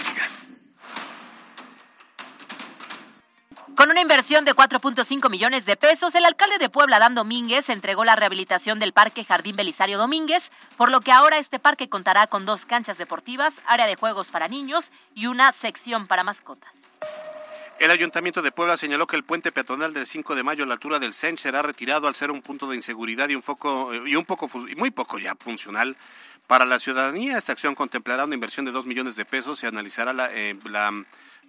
[3.75, 8.05] Con una inversión de 4.5 millones de pesos, el alcalde de Puebla, Dan Domínguez, entregó
[8.05, 12.45] la rehabilitación del Parque Jardín Belisario Domínguez, por lo que ahora este parque contará con
[12.45, 16.83] dos canchas deportivas, área de juegos para niños y una sección para mascotas.
[17.77, 20.75] El Ayuntamiento de Puebla señaló que el puente peatonal del 5 de mayo a la
[20.75, 24.15] altura del CEN será retirado al ser un punto de inseguridad y un foco y
[24.15, 25.97] un poco muy poco ya funcional
[26.47, 27.37] para la ciudadanía.
[27.37, 30.93] Esta acción contemplará una inversión de 2 millones de pesos y analizará la, eh, la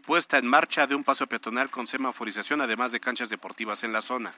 [0.07, 4.01] puesta en marcha de un paso peatonal con semaforización, además de canchas deportivas en la
[4.01, 4.33] zona.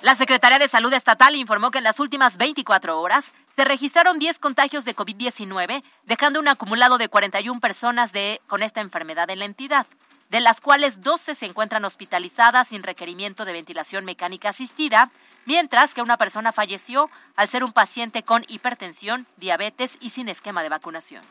[0.00, 4.40] La Secretaría de Salud Estatal informó que en las últimas 24 horas se registraron 10
[4.40, 9.44] contagios de COVID-19, dejando un acumulado de 41 personas de, con esta enfermedad en la
[9.44, 9.86] entidad,
[10.28, 15.12] de las cuales 12 se encuentran hospitalizadas sin requerimiento de ventilación mecánica asistida,
[15.44, 20.64] mientras que una persona falleció al ser un paciente con hipertensión, diabetes y sin esquema
[20.64, 21.22] de vacunación.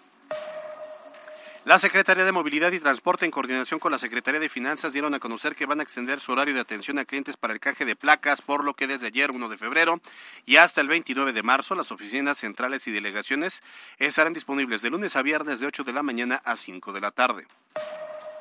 [1.63, 5.19] La Secretaría de Movilidad y Transporte, en coordinación con la Secretaría de Finanzas, dieron a
[5.19, 7.95] conocer que van a extender su horario de atención a clientes para el canje de
[7.95, 10.01] placas, por lo que desde ayer, 1 de febrero,
[10.47, 13.61] y hasta el 29 de marzo, las oficinas centrales y delegaciones
[13.99, 17.11] estarán disponibles de lunes a viernes de 8 de la mañana a 5 de la
[17.11, 17.45] tarde.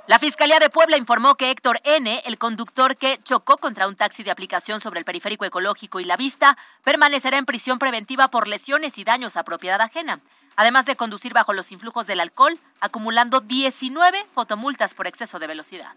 [0.07, 4.23] La Fiscalía de Puebla informó que Héctor N., el conductor que chocó contra un taxi
[4.23, 8.97] de aplicación sobre el periférico ecológico y la vista, permanecerá en prisión preventiva por lesiones
[8.97, 10.21] y daños a propiedad ajena,
[10.57, 15.95] además de conducir bajo los influjos del alcohol, acumulando 19 fotomultas por exceso de velocidad.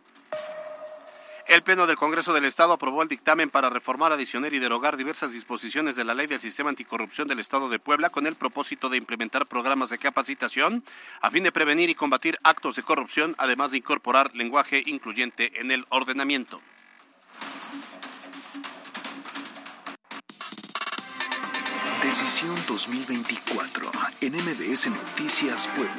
[1.46, 5.34] El Pleno del Congreso del Estado aprobó el dictamen para reformar, adicionar y derogar diversas
[5.34, 8.96] disposiciones de la Ley del Sistema Anticorrupción del Estado de Puebla con el propósito de
[8.96, 10.86] implementar programas de capacitación
[11.22, 15.72] a fin de prevenir y combatir actos de corrupción, además de incorporar lenguaje incluyente en
[15.72, 16.62] el ordenamiento.
[22.14, 25.94] Decisión 2024 en MBS Noticias Puebla.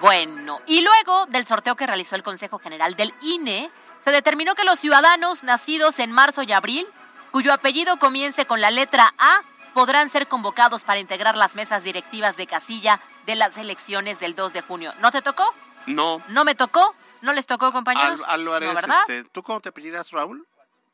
[0.00, 4.62] Bueno, y luego del sorteo que realizó el Consejo General del INE, se determinó que
[4.62, 6.86] los ciudadanos nacidos en marzo y abril,
[7.30, 9.40] cuyo apellido comience con la letra A,
[9.74, 14.52] podrán ser convocados para integrar las mesas directivas de casilla de las elecciones del 2
[14.52, 14.92] de junio.
[15.00, 15.44] ¿No te tocó?
[15.86, 16.22] No.
[16.28, 16.94] ¿No me tocó?
[17.20, 18.22] ¿No les tocó, compañeros?
[18.28, 19.00] Al- Álvarez, ¿No, verdad?
[19.02, 20.46] este, ¿tú cómo te apellidas, Raúl?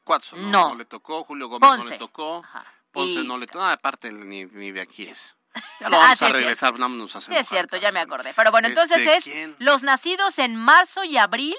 [0.04, 0.36] Cuatzo.
[0.36, 0.68] No, No.
[0.70, 1.24] no le tocó.
[1.24, 1.90] Julio Gómez no Ponce.
[1.90, 2.38] le tocó.
[2.44, 2.64] Ajá.
[2.92, 3.60] Ponce Y- no le tocó.
[3.60, 5.34] No, aparte, ni, ni de aquí es.
[5.80, 6.72] Ya lo Ah, vamos sí, a es regresar.
[6.76, 8.32] vámonos a Sí, hacer es cierto, ya me acordé.
[8.34, 9.56] Pero bueno, entonces este, es ¿quién?
[9.60, 11.56] los nacidos en marzo y abril,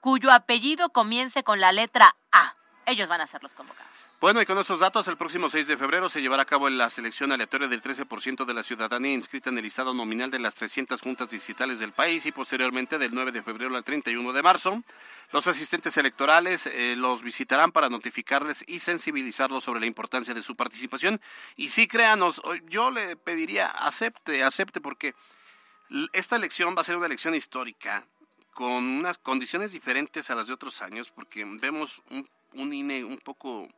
[0.00, 2.54] cuyo apellido comience con la letra A.
[2.86, 3.91] Ellos van a ser los convocados.
[4.22, 6.88] Bueno, y con estos datos, el próximo 6 de febrero se llevará a cabo la
[6.90, 11.00] selección aleatoria del 13% de la ciudadanía inscrita en el listado nominal de las 300
[11.00, 14.84] juntas distritales del país y posteriormente del 9 de febrero al 31 de marzo.
[15.32, 20.54] Los asistentes electorales eh, los visitarán para notificarles y sensibilizarlos sobre la importancia de su
[20.54, 21.20] participación.
[21.56, 25.16] Y sí, créanos, yo le pediría, acepte, acepte, porque
[26.12, 28.06] esta elección va a ser una elección histórica
[28.54, 33.18] con unas condiciones diferentes a las de otros años, porque vemos un, un INE un
[33.18, 33.68] poco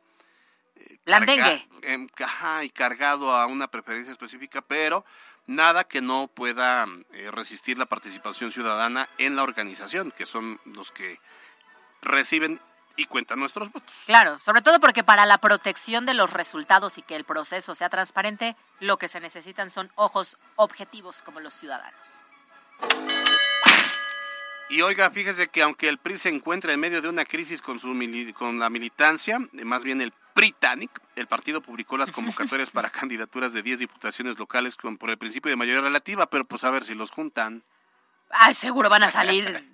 [1.07, 1.67] Blandengue.
[1.71, 5.05] carga- em, ajá, y cargado a una preferencia específica, pero
[5.47, 10.91] nada que no pueda eh, resistir la participación ciudadana en la organización, que son los
[10.93, 11.21] que
[12.03, 12.61] reciben
[12.97, 13.93] y cuentan nuestros votos.
[14.07, 17.89] Claro, sobre todo porque para la protección de los resultados y que el proceso sea
[17.89, 21.99] transparente, lo que se necesitan son ojos objetivos como los ciudadanos.
[24.71, 27.79] Y oiga, fíjese que aunque el PRI se encuentra en medio de una crisis con,
[27.79, 27.89] su
[28.35, 33.53] con la militancia, eh, más bien el Britannic, el partido publicó las convocatorias para candidaturas
[33.53, 36.85] de 10 diputaciones locales con, por el principio de mayoría relativa, pero pues a ver
[36.85, 37.63] si los juntan.
[38.31, 39.71] Ay, seguro van a salir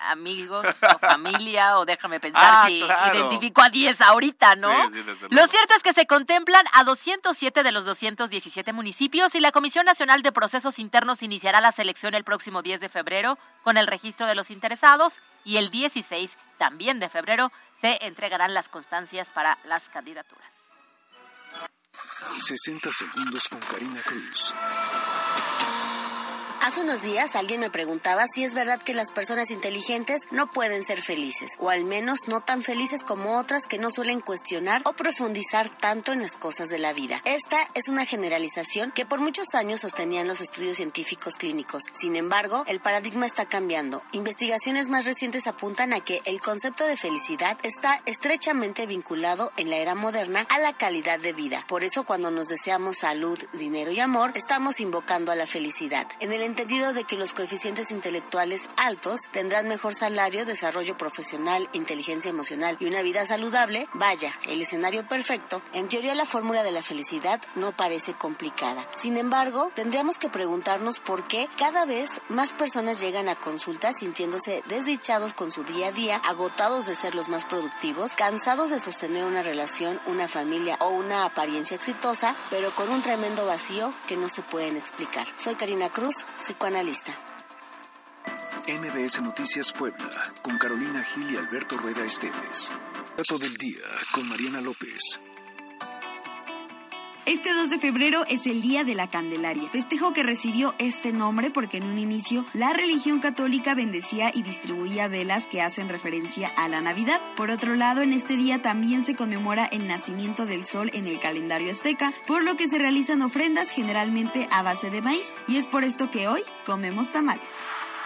[0.00, 3.16] amigos o familia o déjame pensar Ah, si claro.
[3.16, 4.70] identifico a 10 ahorita, ¿no?
[4.88, 9.34] Sí, sí, desde Lo cierto es que se contemplan a 207 de los 217 municipios
[9.34, 13.38] y la Comisión Nacional de Procesos Internos iniciará la selección el próximo 10 de febrero
[13.62, 18.68] con el registro de los interesados y el 16 también de febrero se entregarán las
[18.68, 20.54] constancias para las candidaturas.
[22.38, 24.54] 60 segundos con Karina Cruz.
[26.60, 30.82] Hace unos días alguien me preguntaba si es verdad que las personas inteligentes no pueden
[30.82, 34.92] ser felices, o al menos no tan felices como otras que no suelen cuestionar o
[34.92, 37.22] profundizar tanto en las cosas de la vida.
[37.24, 41.84] Esta es una generalización que por muchos años sostenían los estudios científicos clínicos.
[41.94, 44.02] Sin embargo, el paradigma está cambiando.
[44.10, 49.76] Investigaciones más recientes apuntan a que el concepto de felicidad está estrechamente vinculado en la
[49.76, 51.64] era moderna a la calidad de vida.
[51.68, 56.08] Por eso cuando nos deseamos salud, dinero y amor, estamos invocando a la felicidad.
[56.20, 62.30] En el entendido de que los coeficientes intelectuales altos tendrán mejor salario, desarrollo profesional, inteligencia
[62.30, 66.82] emocional y una vida saludable, vaya, el escenario perfecto, en teoría la fórmula de la
[66.82, 68.88] felicidad no parece complicada.
[68.96, 74.62] Sin embargo, tendríamos que preguntarnos por qué cada vez más personas llegan a consulta sintiéndose
[74.68, 79.24] desdichados con su día a día, agotados de ser los más productivos, cansados de sostener
[79.24, 84.30] una relación, una familia o una apariencia exitosa, pero con un tremendo vacío que no
[84.30, 85.26] se pueden explicar.
[85.36, 87.12] Soy Karina Cruz, psicoanalista.
[88.68, 92.72] MBS Noticias Puebla, con Carolina Gil y Alberto Rueda Esteves.
[93.16, 95.20] Dato del día, con Mariana López.
[97.28, 101.50] Este 2 de febrero es el Día de la Candelaria, festejo que recibió este nombre
[101.50, 106.68] porque en un inicio la religión católica bendecía y distribuía velas que hacen referencia a
[106.68, 107.20] la Navidad.
[107.36, 111.20] Por otro lado, en este día también se conmemora el nacimiento del sol en el
[111.20, 115.66] calendario azteca, por lo que se realizan ofrendas generalmente a base de maíz, y es
[115.66, 117.38] por esto que hoy comemos tamal.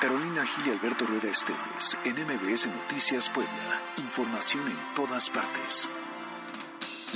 [0.01, 3.81] Carolina Gil y Alberto Rueda Esteves, en MBS Noticias Puebla.
[3.99, 5.89] Información en todas partes.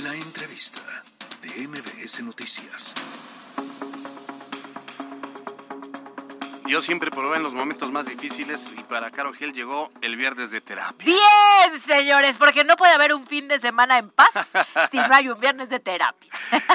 [0.01, 1.03] La entrevista
[1.41, 2.95] de MBS Noticias.
[6.67, 10.51] Yo siempre probé en los momentos más difíciles y para Caro Gil llegó el viernes
[10.51, 11.05] de terapia.
[11.05, 14.51] Bien, señores, porque no puede haber un fin de semana en paz
[14.91, 16.29] si no hay un viernes de terapia.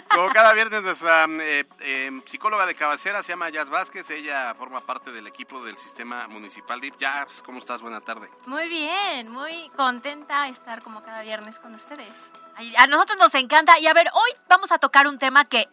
[0.08, 4.80] Como cada viernes nuestra eh, eh, psicóloga de cabecera se llama Jazz Vázquez, ella forma
[4.80, 6.96] parte del equipo del sistema municipal DIP.
[6.96, 7.82] Jazz, ¿cómo estás?
[7.82, 8.30] Buena tarde.
[8.46, 12.14] Muy bien, muy contenta de estar como cada viernes con ustedes.
[12.56, 15.68] Ay, A nosotros nos encanta y a ver, hoy vamos a tocar un tema que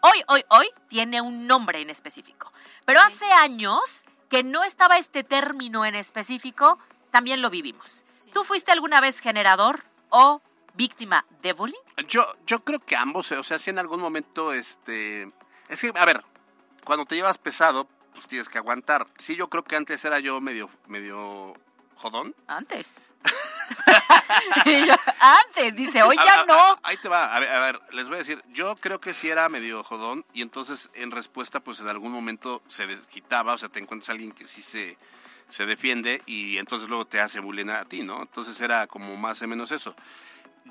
[0.00, 2.52] hoy, hoy, hoy tiene un nombre en específico.
[2.84, 6.78] Pero hace años que no estaba este término en específico,
[7.10, 8.04] también lo vivimos.
[8.32, 10.40] ¿Tú fuiste alguna vez generador o
[10.74, 11.78] víctima de bullying?
[12.08, 15.30] Yo, yo creo que ambos, o sea, si en algún momento, este...
[15.68, 16.24] Es que, a ver,
[16.84, 19.06] cuando te llevas pesado, pues tienes que aguantar.
[19.18, 21.54] Sí, yo creo que antes era yo medio, medio
[21.96, 22.34] jodón.
[22.46, 22.94] Antes.
[24.64, 26.54] Y yo, antes, dice, hoy ya no.
[26.54, 27.34] ah, Ahí te va.
[27.34, 30.24] A ver, a ver, les voy a decir, yo creo que sí era medio jodón
[30.32, 34.12] y entonces en respuesta, pues en algún momento se desquitaba, o sea, te encuentras a
[34.12, 34.96] alguien que sí se,
[35.48, 38.22] se defiende y entonces luego te hace bullying a ti, ¿no?
[38.22, 39.94] Entonces era como más o menos eso.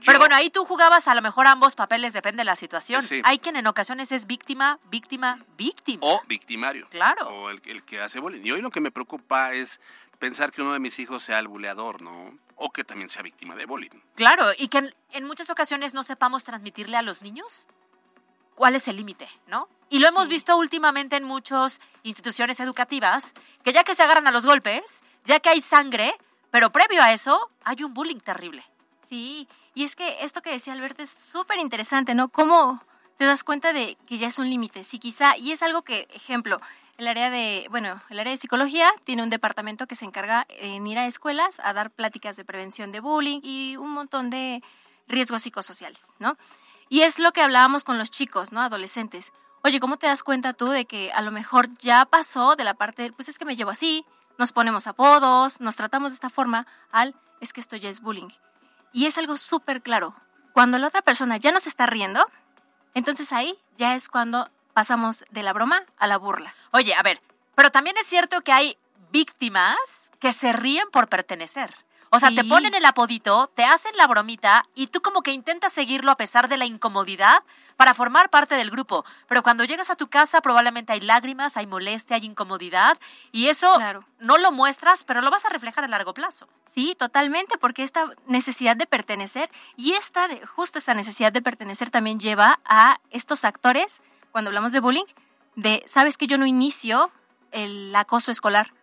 [0.05, 3.03] Pero bueno, ahí tú jugabas a lo mejor ambos papeles, depende de la situación.
[3.03, 3.21] Sí.
[3.25, 5.99] Hay quien en ocasiones es víctima, víctima, víctima.
[6.03, 6.87] O victimario.
[6.89, 7.27] Claro.
[7.27, 8.41] O el, el que hace bullying.
[8.43, 9.81] Y hoy lo que me preocupa es
[10.17, 12.33] pensar que uno de mis hijos sea el buleador, ¿no?
[12.63, 13.89] O que también sea víctima de bullying.
[14.13, 17.67] Claro, y que en, en muchas ocasiones no sepamos transmitirle a los niños
[18.53, 19.67] cuál es el límite, ¿no?
[19.89, 24.31] Y lo hemos visto últimamente en muchas instituciones educativas, que ya que se agarran a
[24.31, 26.13] los golpes, ya que hay sangre,
[26.51, 28.63] pero previo a eso hay un bullying terrible.
[29.09, 32.29] Sí, y es que esto que decía Alberto es súper interesante, ¿no?
[32.29, 32.83] ¿Cómo
[33.17, 34.83] te das cuenta de que ya es un límite?
[34.83, 36.61] Si quizá, y es algo que, ejemplo,
[37.01, 40.85] el área de, bueno, el área de psicología tiene un departamento que se encarga en
[40.85, 44.61] ir a escuelas a dar pláticas de prevención de bullying y un montón de
[45.07, 46.37] riesgos psicosociales, ¿no?
[46.89, 48.61] Y es lo que hablábamos con los chicos, ¿no?
[48.61, 49.33] Adolescentes.
[49.63, 52.75] Oye, ¿cómo te das cuenta tú de que a lo mejor ya pasó de la
[52.75, 54.05] parte, pues es que me llevo así,
[54.37, 58.29] nos ponemos apodos, nos tratamos de esta forma, al, es que esto ya es bullying.
[58.93, 60.13] Y es algo súper claro.
[60.53, 62.23] Cuando la otra persona ya nos está riendo,
[62.93, 66.53] entonces ahí ya es cuando pasamos de la broma a la burla.
[66.71, 67.19] Oye, a ver,
[67.55, 68.77] pero también es cierto que hay
[69.11, 71.75] víctimas que se ríen por pertenecer.
[72.13, 75.71] O sea, te ponen el apodito, te hacen la bromita y tú como que intentas
[75.71, 77.41] seguirlo a pesar de la incomodidad
[77.77, 79.05] para formar parte del grupo.
[79.29, 82.99] Pero cuando llegas a tu casa probablemente hay lágrimas, hay molestia, hay incomodidad
[83.31, 83.79] y eso
[84.19, 86.49] no lo muestras, pero lo vas a reflejar a largo plazo.
[86.69, 92.19] Sí, totalmente, porque esta necesidad de pertenecer y esta, justo esta necesidad de pertenecer también
[92.19, 95.05] lleva a estos actores, cuando hablamos de bullying,
[95.55, 97.11] de, sabes que yo no inicio
[97.51, 98.73] el acoso escolar,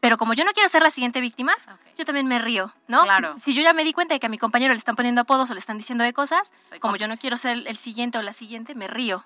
[0.00, 1.54] pero como yo no quiero ser la siguiente víctima,
[1.96, 3.02] yo también me río, ¿no?
[3.02, 3.34] Claro.
[3.38, 5.50] Si yo ya me di cuenta de que a mi compañero le están poniendo apodos
[5.50, 8.22] o le están diciendo de cosas, Soy como yo no quiero ser el siguiente o
[8.22, 9.24] la siguiente, me río,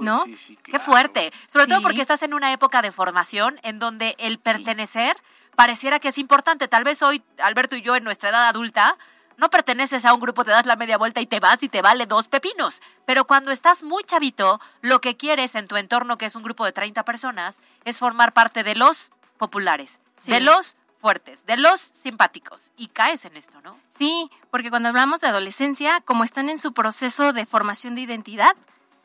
[0.00, 0.24] ¿no?
[0.62, 1.32] Qué fuerte.
[1.46, 1.82] Sobre todo Sí.
[1.82, 5.16] porque estás en una época de formación en donde el pertenecer
[5.56, 6.68] pareciera que es importante.
[6.68, 8.96] Tal vez hoy, Alberto y yo, en nuestra edad adulta,
[9.40, 11.82] no perteneces a un grupo, te das la media vuelta y te vas y te
[11.82, 12.82] vale dos pepinos.
[13.06, 16.64] Pero cuando estás muy chavito, lo que quieres en tu entorno, que es un grupo
[16.64, 20.30] de 30 personas, es formar parte de los populares, Sí.
[20.30, 22.72] de los fuertes, de los simpáticos.
[22.76, 23.78] Y caes en esto, ¿no?
[23.96, 28.54] Sí, porque cuando hablamos de adolescencia, como están en su proceso de formación de identidad,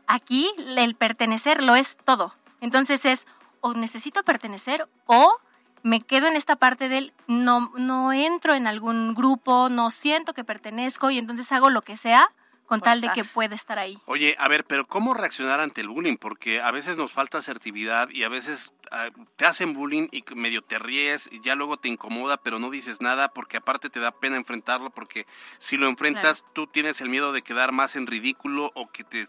[0.06, 2.34] aquí el pertenecer lo es todo.
[2.60, 3.26] Entonces es
[3.62, 5.38] o necesito pertenecer o
[5.86, 10.44] me quedo en esta parte del no, no entro en algún grupo, no siento que
[10.44, 12.32] pertenezco y entonces hago lo que sea
[12.66, 13.96] con tal de que pueda estar ahí.
[14.06, 16.18] Oye, a ver, pero ¿cómo reaccionar ante el bullying?
[16.18, 20.64] Porque a veces nos falta asertividad y a veces ah, te hacen bullying y medio
[20.64, 24.10] te ríes y ya luego te incomoda, pero no dices nada porque aparte te da
[24.12, 25.28] pena enfrentarlo porque
[25.60, 29.24] si lo enfrentas tú tienes el miedo de quedar más en ridículo o que te,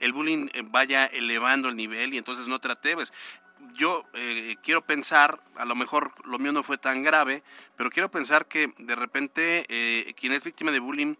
[0.00, 3.12] el bullying eh, vaya elevando el nivel y entonces no te atreves.
[3.74, 7.42] Yo eh, quiero pensar, a lo mejor lo mío no fue tan grave,
[7.76, 11.14] pero quiero pensar que de repente eh, quien es víctima de bullying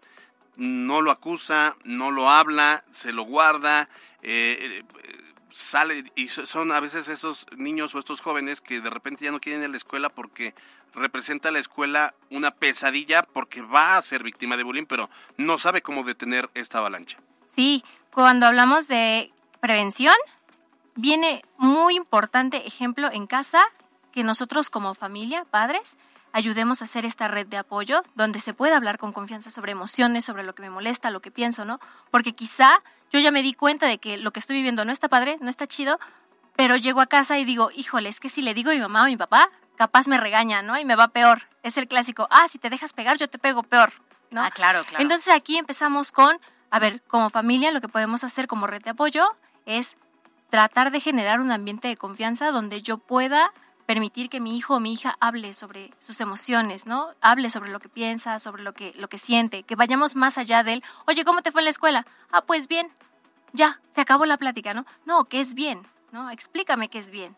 [0.57, 3.89] no lo acusa, no lo habla, se lo guarda,
[4.21, 5.13] eh, eh,
[5.49, 9.31] sale y so- son a veces esos niños o estos jóvenes que de repente ya
[9.31, 10.53] no quieren ir a la escuela porque
[10.93, 15.57] representa a la escuela una pesadilla porque va a ser víctima de bullying, pero no
[15.57, 17.17] sabe cómo detener esta avalancha.
[17.47, 20.15] Sí, cuando hablamos de prevención,
[20.95, 23.61] viene muy importante ejemplo en casa
[24.11, 25.97] que nosotros como familia, padres,
[26.33, 30.25] ayudemos a hacer esta red de apoyo donde se pueda hablar con confianza sobre emociones,
[30.25, 31.79] sobre lo que me molesta, lo que pienso, ¿no?
[32.09, 35.09] Porque quizá yo ya me di cuenta de que lo que estoy viviendo no está
[35.09, 35.99] padre, no está chido,
[36.55, 39.01] pero llego a casa y digo, híjole, es que si le digo a mi mamá
[39.01, 40.77] o a mi papá, capaz me regaña, ¿no?
[40.77, 41.41] Y me va peor.
[41.63, 43.93] Es el clásico, ah, si te dejas pegar, yo te pego peor,
[44.29, 44.43] ¿no?
[44.43, 45.01] Ah, claro, claro.
[45.01, 48.91] Entonces aquí empezamos con, a ver, como familia lo que podemos hacer como red de
[48.91, 49.25] apoyo
[49.65, 49.97] es
[50.51, 53.51] tratar de generar un ambiente de confianza donde yo pueda
[53.87, 57.07] permitir que mi hijo o mi hija hable sobre sus emociones, ¿no?
[57.21, 60.63] Hable sobre lo que piensa, sobre lo que, lo que siente, que vayamos más allá
[60.63, 62.05] del, oye, ¿cómo te fue en la escuela?
[62.31, 62.89] Ah, pues bien,
[63.53, 64.85] ya, se acabó la plática, ¿no?
[65.05, 66.29] No, que es bien, ¿no?
[66.29, 67.35] Explícame qué es bien.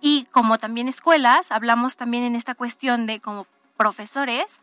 [0.00, 4.60] Y como también escuelas, hablamos también en esta cuestión de como profesores,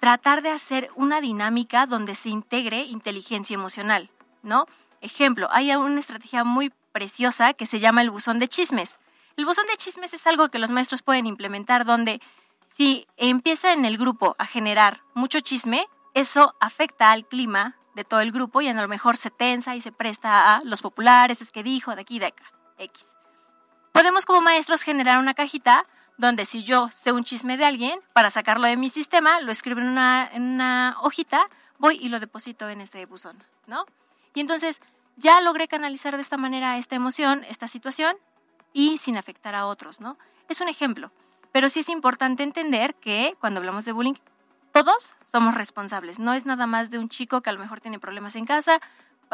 [0.00, 4.10] tratar de hacer una dinámica donde se integre inteligencia emocional,
[4.42, 4.66] ¿no?
[5.00, 8.98] Ejemplo, hay una estrategia muy preciosa que se llama el buzón de chismes.
[9.36, 12.20] El buzón de chismes es algo que los maestros pueden implementar donde
[12.68, 18.20] si empieza en el grupo a generar mucho chisme, eso afecta al clima de todo
[18.20, 21.52] el grupo y a lo mejor se tensa y se presta a los populares, es
[21.52, 22.44] que dijo, de aquí, de acá,
[22.78, 23.06] X.
[23.92, 25.86] Podemos como maestros generar una cajita
[26.18, 29.80] donde si yo sé un chisme de alguien, para sacarlo de mi sistema, lo escribo
[29.80, 33.86] en una, en una hojita, voy y lo deposito en ese buzón, ¿no?
[34.36, 34.82] Y entonces
[35.16, 38.14] ya logré canalizar de esta manera esta emoción, esta situación,
[38.74, 40.18] y sin afectar a otros, ¿no?
[40.50, 41.10] Es un ejemplo.
[41.52, 44.12] Pero sí es importante entender que cuando hablamos de bullying,
[44.72, 46.18] todos somos responsables.
[46.18, 48.78] No es nada más de un chico que a lo mejor tiene problemas en casa,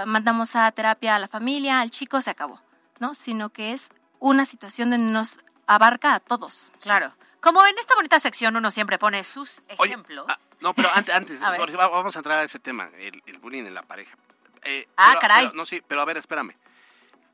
[0.07, 2.61] mandamos a terapia a la familia, al chico, se acabó,
[3.00, 3.14] ¿no?
[3.14, 3.90] Sino que es
[4.20, 6.74] una situación donde nos abarca a todos.
[6.80, 7.12] Claro.
[7.40, 10.26] Como en esta bonita sección uno siempre pone sus ejemplos.
[10.28, 13.64] ah, no, pero antes, antes A vamos a entrar a ese tema, el, el bullying
[13.64, 14.16] en la pareja.
[14.64, 15.46] Eh, Ah, pero- caray.
[15.46, 16.54] pero- no, sí, pero a ver, espérame.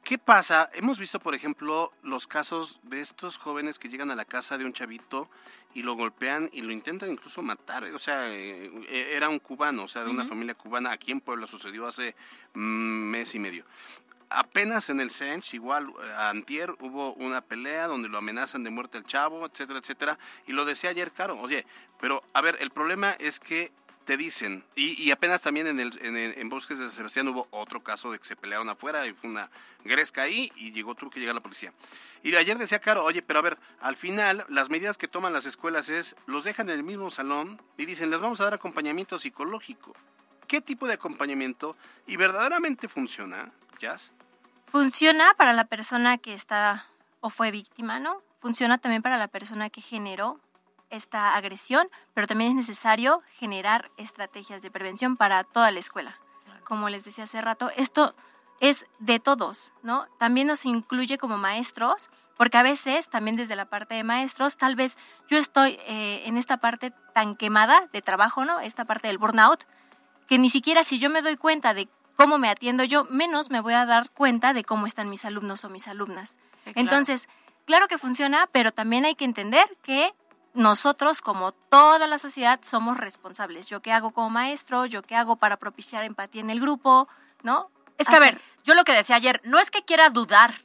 [0.05, 0.71] ¿Qué pasa?
[0.75, 4.65] Hemos visto, por ejemplo, los casos de estos jóvenes que llegan a la casa de
[4.65, 5.29] un chavito
[5.75, 7.85] y lo golpean y lo intentan incluso matar.
[7.85, 10.93] O sea, eh, eh, era un cubano, o sea, de una familia cubana.
[10.93, 12.15] Aquí en Puebla sucedió hace
[12.55, 13.65] mm, mes y medio.
[14.31, 18.99] Apenas en el Sench, igual, eh, antier, hubo una pelea donde lo amenazan de muerte
[18.99, 20.19] al chavo, etcétera, etcétera.
[20.47, 21.67] Y lo decía ayer, Caro, oye,
[22.01, 23.73] pero a ver, el problema es que
[24.09, 28.19] te dicen, y, apenas también en, el, en, Bosques de Sebastián hubo otro caso de
[28.19, 29.51] que se pelearon afuera y fue una
[29.85, 31.75] gresca ahí y llegó, tuvo que llegar la policía.
[32.23, 35.45] Y ayer decía Caro, oye, pero a ver, al final las medidas que toman las
[35.45, 39.19] escuelas es, los dejan en el mismo salón y dicen, les vamos a dar acompañamiento
[39.19, 39.95] psicológico.
[40.47, 41.77] ¿Qué tipo de acompañamiento?
[42.07, 44.15] ¿Y verdaderamente funciona, Jazz?
[44.69, 46.87] Funciona para la persona que está
[47.21, 48.23] o fue víctima, ¿no?
[48.41, 50.41] Funciona también para la persona que generó
[50.91, 56.19] esta agresión, pero también es necesario generar estrategias de prevención para toda la escuela.
[56.65, 58.15] Como les decía hace rato, esto
[58.61, 60.07] es de todos, ¿no?
[60.19, 64.77] También nos incluye como maestros, porque a veces, también desde la parte de maestros, tal
[64.77, 68.61] vez yo estoy eh, en esta parte tan quemada de trabajo, ¿no?
[68.61, 69.65] Esta parte del burnout,
[70.29, 73.61] que ni siquiera si yo me doy cuenta de cómo me atiendo yo, menos me
[73.61, 76.37] voy a dar cuenta de cómo están mis alumnos o mis alumnas.
[76.57, 76.81] Sí, claro.
[76.81, 77.29] Entonces,
[77.65, 80.13] claro que funciona, pero también hay que entender que
[80.55, 83.67] nosotros, como toda la sociedad, somos responsables.
[83.67, 87.09] Yo qué hago como maestro, yo qué hago para propiciar empatía en el grupo,
[87.43, 87.71] ¿no?
[87.99, 90.63] Es que, a ver, yo lo que decía ayer, no es que quiera dudar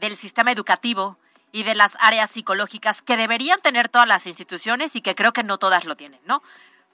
[0.00, 1.18] del sistema educativo
[1.52, 5.44] y de las áreas psicológicas que deberían tener todas las instituciones y que creo que
[5.44, 6.42] no todas lo tienen, ¿no?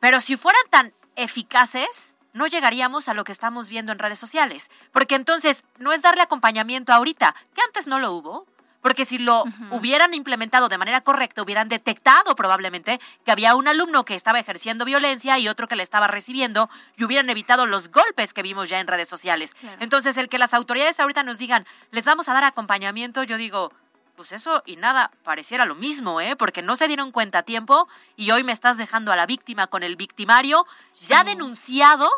[0.01, 4.71] Pero si fueran tan eficaces, no llegaríamos a lo que estamos viendo en redes sociales.
[4.93, 8.47] Porque entonces no es darle acompañamiento ahorita, que antes no lo hubo.
[8.81, 14.05] Porque si lo hubieran implementado de manera correcta, hubieran detectado probablemente que había un alumno
[14.05, 18.33] que estaba ejerciendo violencia y otro que le estaba recibiendo y hubieran evitado los golpes
[18.33, 19.55] que vimos ya en redes sociales.
[19.55, 19.77] Claro.
[19.81, 23.73] Entonces, el que las autoridades ahorita nos digan, les vamos a dar acompañamiento, yo digo,
[24.21, 26.37] pues eso y nada, pareciera lo mismo, ¿eh?
[26.37, 29.67] Porque no se dieron cuenta a tiempo y hoy me estás dejando a la víctima
[29.67, 30.67] con el victimario
[31.07, 32.11] ya denunciado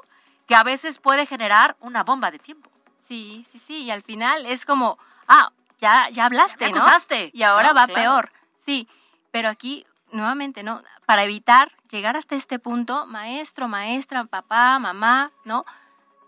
[0.48, 2.70] que a veces puede generar una bomba de tiempo.
[2.98, 4.98] Sí, sí, sí, y al final es como,
[5.28, 5.52] ah,
[5.82, 7.30] ya, ya hablaste, Ya me ¿no?
[7.32, 7.74] Y ahora ¿no?
[7.74, 8.00] va Claro.
[8.00, 8.32] peor.
[8.56, 8.88] Sí,
[9.32, 10.80] pero aquí, nuevamente, ¿no?
[11.06, 15.64] Para evitar llegar hasta este punto, maestro, maestra, papá, mamá, ¿no?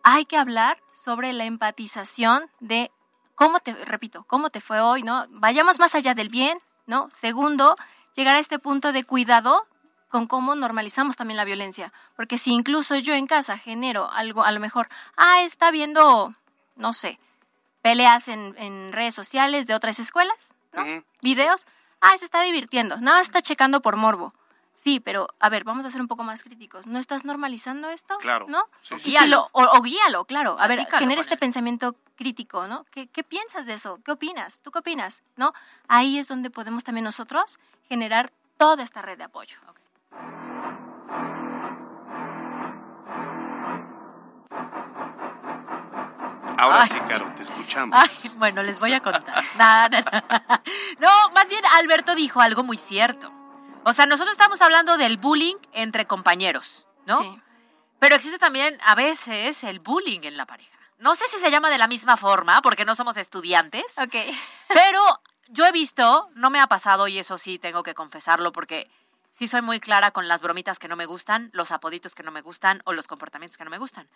[0.03, 2.91] Hay que hablar sobre la empatización de
[3.37, 5.27] cómo te, repito, cómo te fue hoy, ¿no?
[5.31, 7.09] Vayamos más allá del bien, ¿no?
[7.11, 7.77] Segundo,
[8.17, 9.67] llegar a este punto de cuidado
[10.09, 11.93] con cómo normalizamos también la violencia.
[12.17, 16.35] Porque si incluso yo en casa genero algo, a lo mejor, ah, está viendo,
[16.77, 17.19] no sé,
[17.85, 21.05] peleas en, en redes sociales de otras escuelas, ¿no?
[21.21, 21.67] Videos,
[22.01, 24.33] ah, se está divirtiendo, nada más está checando por morbo.
[24.73, 26.87] Sí, pero a ver, vamos a ser un poco más críticos.
[26.87, 28.17] ¿No estás normalizando esto?
[28.19, 28.47] Claro.
[28.49, 28.65] ¿No?
[28.83, 29.17] Sí, Y sí.
[29.19, 30.57] si lo- o, o guíalo, claro.
[30.59, 32.85] A ver, genera este pensamiento crítico, ¿no?
[32.91, 34.01] ¿Qué, ¿Qué piensas de eso?
[34.03, 34.61] ¿Qué opinas?
[34.61, 35.23] ¿Tú qué opinas?
[35.37, 35.53] ¿No?
[35.87, 37.59] Ahí es donde podemos también nosotros
[37.89, 39.59] generar toda esta red de apoyo.
[46.59, 46.89] Ahora Ay.
[46.89, 47.99] sí, Caro, te escuchamos.
[47.99, 49.45] Ay, bueno, les voy a contar.
[50.99, 53.33] No, más bien Alberto dijo algo muy cierto.
[53.85, 57.21] O sea, nosotros estamos hablando del bullying entre compañeros, ¿no?
[57.21, 57.41] Sí.
[57.99, 60.71] Pero existe también a veces el bullying en la pareja.
[60.99, 63.99] No sé si se llama de la misma forma, porque no somos estudiantes.
[63.99, 64.15] Ok.
[64.69, 68.91] Pero yo he visto, no me ha pasado y eso sí tengo que confesarlo porque
[69.35, 72.31] sí soy muy clara con las bromitas que no me gustan, los apoditos que no
[72.31, 74.09] me gustan o los comportamientos que no me gustan.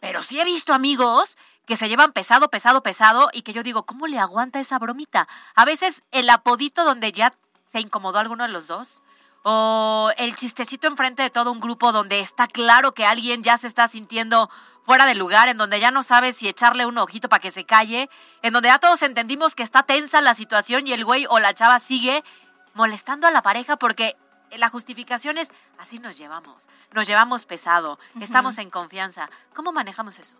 [0.00, 3.86] Pero sí he visto amigos que se llevan pesado, pesado, pesado y que yo digo,
[3.86, 5.28] ¿cómo le aguanta esa bromita?
[5.54, 7.32] A veces el apodito donde ya
[7.68, 9.00] se incomodó alguno de los dos.
[9.44, 13.68] O el chistecito enfrente de todo un grupo donde está claro que alguien ya se
[13.68, 14.50] está sintiendo
[14.86, 17.64] fuera de lugar, en donde ya no sabes si echarle un ojito para que se
[17.64, 18.08] calle,
[18.42, 21.52] en donde ya todos entendimos que está tensa la situación y el güey o la
[21.52, 22.24] chava sigue
[22.72, 24.16] molestando a la pareja porque
[24.56, 29.28] la justificación es, así nos llevamos, nos llevamos pesado, estamos en confianza.
[29.54, 30.36] ¿Cómo manejamos eso?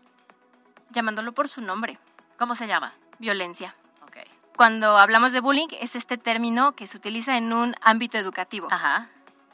[0.91, 1.99] Llamándolo por su nombre.
[2.39, 2.93] ¿Cómo se llama?
[3.19, 3.75] Violencia.
[4.03, 4.19] Ok.
[4.57, 8.69] Cuando hablamos de bullying, es este término que se utiliza en un ámbito educativo.
[8.71, 9.09] Ajá.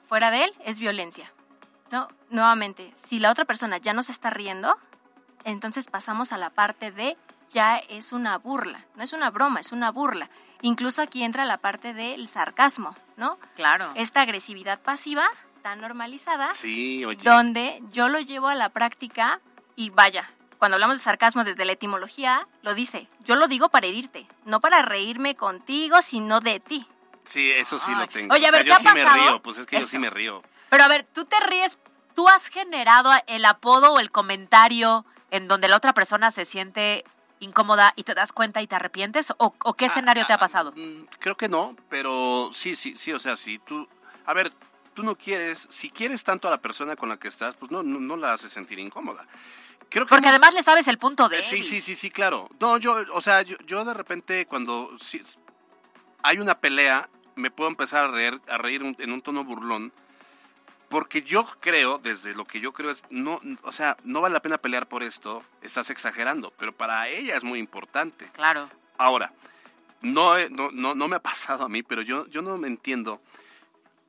[0.08, 1.32] Fuera de él, es violencia.
[1.90, 4.76] No, nuevamente, si la otra persona ya no se está riendo,
[5.44, 7.16] entonces pasamos a la parte de
[7.50, 8.84] ya es una burla.
[8.94, 10.30] No es una broma, es una burla.
[10.62, 13.38] Incluso aquí entra la parte del sarcasmo, ¿no?
[13.54, 13.92] Claro.
[13.94, 15.28] Esta agresividad pasiva
[15.62, 17.22] tan normalizada, Sí, oye.
[17.22, 19.40] donde yo lo llevo a la práctica
[19.76, 23.86] y vaya, cuando hablamos de sarcasmo desde la etimología, lo dice, yo lo digo para
[23.86, 26.86] herirte, no para reírme contigo, sino de ti.
[27.24, 28.34] Sí, eso sí lo tengo.
[28.34, 29.98] Oye, a O sea, ver, yo ¿te sí me río, pues es que yo sí
[29.98, 30.42] me río.
[30.70, 31.78] Pero a ver, ¿tú te ríes?
[32.14, 37.04] ¿Tú has generado el apodo o el comentario en donde la otra persona se siente
[37.40, 39.32] incómoda y te das cuenta y te arrepientes?
[39.38, 40.72] ¿O, o qué escenario te ha pasado?
[40.76, 43.88] Mm, Creo que no, pero sí, sí, sí, o sea, si tú,
[44.26, 44.52] a ver,
[44.94, 47.82] tú no quieres, si quieres tanto a la persona con la que estás, pues no,
[47.82, 49.26] no, no la haces sentir incómoda.
[49.88, 52.10] Creo que Porque no- además le sabes el punto de Eh, Sí, sí, sí, sí,
[52.10, 52.48] claro.
[52.60, 55.20] No, yo, o sea, yo, yo de repente cuando sí,
[56.22, 59.92] hay una pelea, me puedo empezar a reír, a reír en un tono burlón,
[60.90, 64.42] porque yo creo, desde lo que yo creo es, no, o sea, no vale la
[64.42, 68.28] pena pelear por esto, estás exagerando, pero para ella es muy importante.
[68.34, 68.68] Claro.
[68.98, 69.32] Ahora,
[70.02, 73.22] no, no, no, no me ha pasado a mí, pero yo, yo no me entiendo.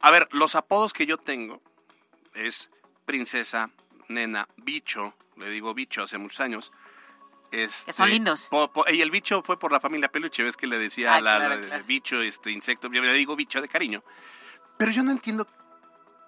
[0.02, 1.62] A ver, los apodos que yo tengo
[2.34, 2.70] es
[3.06, 3.70] princesa,
[4.08, 6.72] nena, bicho, le digo bicho hace muchos años.
[7.52, 8.48] Este, Que son lindos.
[8.50, 11.22] po- po- y el bicho fue por la familia Peluche, ves que le decía Ah,
[11.22, 11.84] la, claro, la- claro.
[11.86, 14.04] bicho, este insecto, yo le digo bicho de cariño.
[14.78, 15.46] Pero yo no entiendo,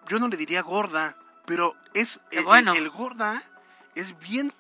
[0.08, 2.74] yo no le diría gorda, pero es Qué el, bueno.
[2.74, 3.41] el- el gorda
[3.95, 4.54] es bien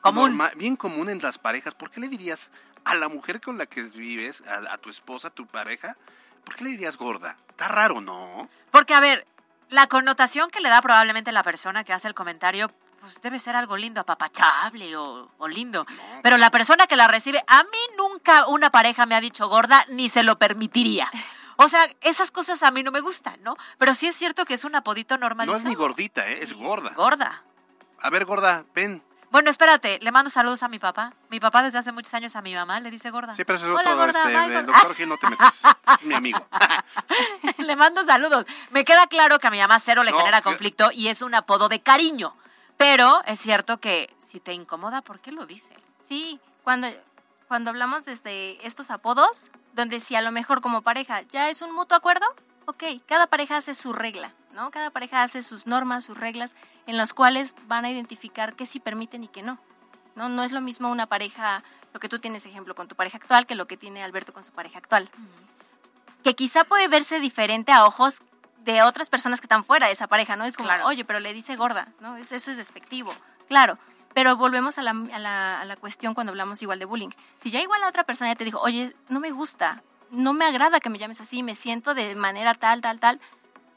[0.00, 0.36] Común.
[0.36, 1.74] norma- bien común en las parejas.
[1.74, 2.50] ¿Por qué le dirías
[2.84, 5.96] a la mujer con la que vives, a, a tu esposa, a tu pareja,
[6.44, 7.36] por qué le dirías gorda?
[7.50, 8.48] Está raro, ¿no?
[8.70, 9.26] Porque, a ver,
[9.68, 12.70] la connotación que le da probablemente la persona que hace el comentario,
[13.00, 15.86] pues debe ser algo lindo, apapachable o, o lindo.
[16.22, 19.84] Pero la persona que la recibe, a mí nunca una pareja me ha dicho gorda,
[19.90, 21.10] ni se lo permitiría.
[21.60, 23.56] O sea, esas cosas a mí no me gustan, ¿no?
[23.78, 25.48] Pero sí es cierto que es un apodito normal.
[25.48, 26.38] No es ni gordita, ¿eh?
[26.40, 26.90] es gorda.
[26.90, 27.42] Gorda.
[28.00, 29.02] A ver, gorda, ven.
[29.32, 31.12] Bueno, espérate, le mando saludos a mi papá.
[31.30, 33.34] Mi papá desde hace muchos años a mi mamá le dice gorda.
[33.34, 34.72] Sí, pero eso es Hola, otro, gorda, este, bye, el gorda.
[34.78, 35.62] doctor Gil, no te metas,
[36.02, 36.46] mi amigo.
[37.58, 38.46] le mando saludos.
[38.70, 41.34] Me queda claro que a mi mamá cero le No, genera conflicto y es un
[41.34, 42.36] apodo de cariño.
[42.76, 45.74] Pero es cierto que si te incomoda, ¿por qué lo dice?
[46.00, 46.86] Sí, cuando,
[47.48, 51.72] cuando hablamos desde estos apodos, donde si a lo mejor como pareja ya es un
[51.74, 52.26] mutuo acuerdo,
[52.66, 54.70] ok, cada pareja hace su regla, ¿no?
[54.70, 56.54] Cada pareja hace sus normas, sus reglas,
[56.86, 59.58] en las cuales van a identificar qué sí permiten y qué no.
[60.14, 61.62] No, no es lo mismo una pareja,
[61.94, 64.44] lo que tú tienes ejemplo con tu pareja actual, que lo que tiene Alberto con
[64.44, 65.08] su pareja actual.
[66.24, 68.20] Que quizá puede verse diferente a ojos
[68.64, 70.44] de otras personas que están fuera de esa pareja, ¿no?
[70.44, 70.86] Es como, Claro.
[70.86, 72.16] oye, pero le dice gorda, ¿no?
[72.16, 73.14] Es- Eso es despectivo.
[73.46, 73.78] Claro,
[74.18, 77.10] pero volvemos a la, a, la, a la cuestión cuando hablamos igual de bullying.
[77.40, 80.44] Si ya igual la otra persona ya te dijo, oye, no me gusta, no me
[80.44, 83.20] agrada que me llames así, me siento de manera tal, tal, tal,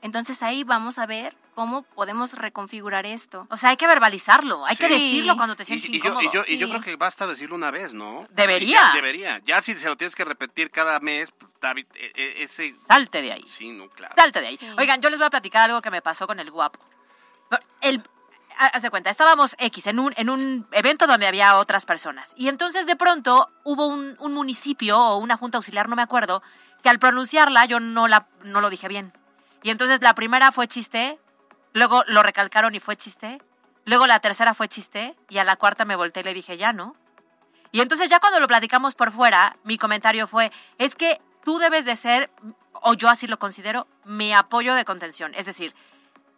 [0.01, 3.45] entonces ahí vamos a ver cómo podemos reconfigurar esto.
[3.51, 6.21] O sea, hay que verbalizarlo, hay que decirlo cuando te Y, sientes y yo, incómodo.
[6.23, 8.25] y, yo, y yo creo que basta decirlo una vez, ¿no?
[8.31, 8.79] Debería.
[8.79, 9.41] Ya, debería.
[9.45, 12.73] Ya si se lo tienes que repetir cada mes, pues, David, e- e- ese...
[12.73, 13.43] Salte de ahí.
[13.45, 14.15] Sí, no, claro.
[14.15, 14.57] Salte de ahí.
[14.57, 14.65] Sí.
[14.79, 16.79] Oigan, yo les voy a platicar algo que me pasó con el guapo.
[17.81, 18.01] El,
[18.57, 22.33] haz cuenta, estábamos X en un, en un evento donde había otras personas.
[22.35, 26.41] Y entonces de pronto hubo un, un municipio o una junta auxiliar, no me acuerdo,
[26.81, 29.13] que al pronunciarla yo no, la, no lo dije bien.
[29.63, 31.19] Y entonces la primera fue chiste,
[31.73, 33.41] luego lo recalcaron y fue chiste,
[33.85, 36.73] luego la tercera fue chiste y a la cuarta me volteé y le dije ya
[36.73, 36.95] no.
[37.71, 41.85] Y entonces ya cuando lo platicamos por fuera, mi comentario fue, es que tú debes
[41.85, 42.29] de ser,
[42.73, 45.33] o yo así lo considero, mi apoyo de contención.
[45.35, 45.73] Es decir,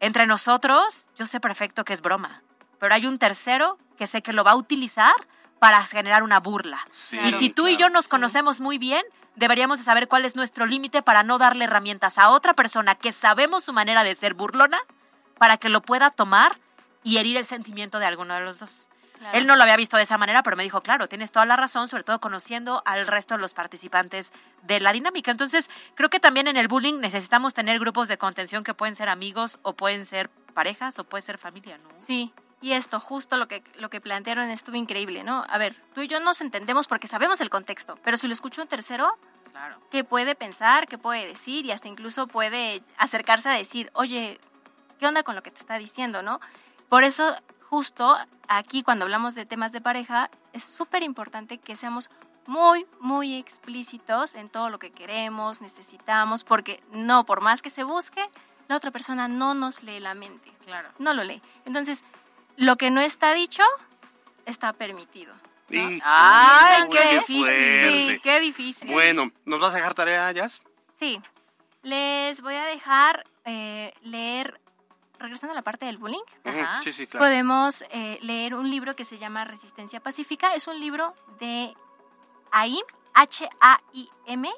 [0.04, 2.44] entre nosotros, yo sé perfecto que es broma,
[2.78, 5.14] pero hay un tercero que sé que lo va a utilizar
[5.60, 6.86] para generar una burla.
[6.92, 9.02] Sí, y si tú y yo nos conocemos muy bien,
[9.38, 13.14] deberíamos de saber cuál es nuestro límite para no darle herramientas a otra persona que
[13.14, 14.78] sabemos su manera de ser burlona
[15.38, 16.60] para que lo pueda tomar
[17.02, 18.90] y herir el sentimiento de alguno de los dos.
[19.18, 19.38] Claro.
[19.38, 21.56] Él no lo había visto de esa manera, pero me dijo, claro, tienes toda la
[21.56, 24.34] razón, sobre todo conociendo al resto de los participantes
[24.64, 25.32] de la dinámica.
[25.32, 29.10] Entonces, creo que también en el bullying necesitamos tener grupos de contención que pueden ser
[29.10, 31.90] amigos o pueden ser parejas o puede ser familia, ¿no?
[31.98, 35.44] Sí, y esto, justo lo que, lo que plantearon estuvo increíble, ¿no?
[35.50, 38.62] A ver, tú y yo nos entendemos porque sabemos el contexto, pero si lo escucha
[38.62, 39.18] un tercero,
[39.52, 39.78] Claro.
[39.92, 44.40] ¿qué puede pensar, qué puede decir y hasta incluso puede acercarse a decir, oye,
[45.00, 46.40] ¿qué onda con lo que te está diciendo, no?
[46.90, 47.36] Por eso,
[47.74, 48.16] justo
[48.48, 52.12] aquí cuando hablamos de temas de pareja, es súper importante que seamos
[52.46, 57.84] muy, muy explícitos en todo lo que queremos, necesitamos, porque no, por más que se
[57.84, 58.22] busque,
[58.68, 60.52] la otra persona no nos lee la mente.
[60.66, 60.88] Claro.
[61.00, 61.42] No lo lee.
[61.66, 62.04] Entonces,
[62.58, 63.64] lo que no está dicho
[64.46, 65.34] está permitido.
[66.04, 68.22] Ay, qué difícil.
[68.22, 68.92] Qué difícil.
[68.92, 70.62] Bueno, ¿nos vas a dejar tarea, Jazz?
[70.94, 71.20] Sí.
[71.82, 74.62] Les voy a dejar eh, leer,
[75.20, 76.24] regresando a la parte del bullying.
[76.46, 77.26] Ujú, Sí, sí, claro.
[77.26, 80.54] Podemos eh, leer un libro que se llama Resistencia Pacífica.
[80.56, 81.74] Es un libro de
[82.52, 82.84] AIM,
[83.14, 84.52] H-A-I-M.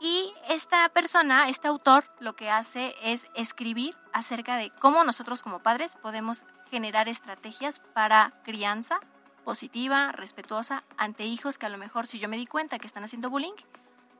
[0.00, 5.60] Y esta persona, este autor, lo que hace es escribir acerca de cómo nosotros como
[5.60, 8.98] padres podemos generar estrategias para crianza
[9.44, 13.04] positiva, respetuosa, ante hijos que a lo mejor si yo me di cuenta que están
[13.04, 13.52] haciendo bullying,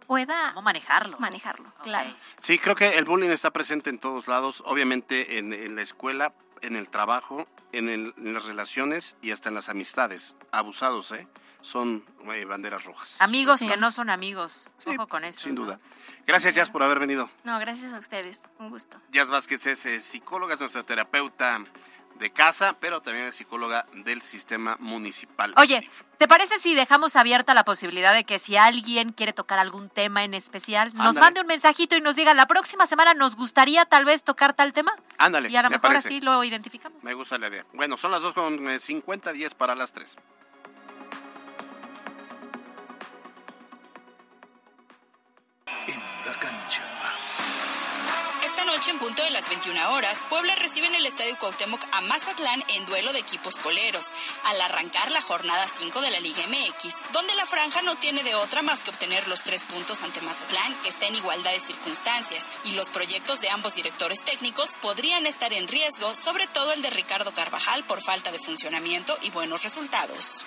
[0.06, 1.18] pueda ¿Cómo manejarlo?
[1.18, 2.10] manejarlo, claro.
[2.38, 6.32] Sí, creo que el bullying está presente en todos lados, obviamente en, en la escuela,
[6.62, 10.36] en el trabajo, en, el- en las relaciones y hasta en las amistades.
[10.52, 11.26] Abusados, ¿eh?
[11.60, 13.16] Son eh, banderas rojas.
[13.22, 13.66] Amigos Sí.
[13.66, 14.70] que no son amigos.
[14.84, 15.40] Ojo con eso.
[15.40, 15.62] Sin ¿no?
[15.64, 15.80] duda.
[16.26, 17.30] Gracias, Jazz, por haber venido.
[17.42, 18.42] No, gracias a ustedes.
[18.58, 18.98] Un gusto.
[19.12, 21.64] Jazz Vázquez es eh, psicóloga, es nuestra terapeuta
[22.18, 25.52] de casa, pero también es psicóloga del sistema municipal.
[25.56, 25.88] Oye,
[26.18, 30.24] ¿te parece si dejamos abierta la posibilidad de que si alguien quiere tocar algún tema
[30.24, 34.04] en especial, nos mande un mensajito y nos diga, la próxima semana nos gustaría tal
[34.04, 34.94] vez tocar tal tema?
[35.18, 36.08] Ándale, Y a lo me mejor parece.
[36.08, 37.02] así lo identificamos.
[37.02, 37.66] Me gusta la idea.
[37.72, 40.16] Bueno, son las 2 con eh, 50, 10 para las 3.
[48.84, 52.62] Noche, en punto de las 21 horas, Puebla recibe en el Estadio Cuauhtémoc a Mazatlán
[52.68, 54.12] en duelo de equipos coleros,
[54.44, 58.34] al arrancar la jornada 5 de la Liga MX, donde la franja no tiene de
[58.34, 62.46] otra más que obtener los tres puntos ante Mazatlán, que está en igualdad de circunstancias,
[62.64, 66.90] y los proyectos de ambos directores técnicos podrían estar en riesgo, sobre todo el de
[66.90, 70.44] Ricardo Carvajal por falta de funcionamiento y buenos resultados.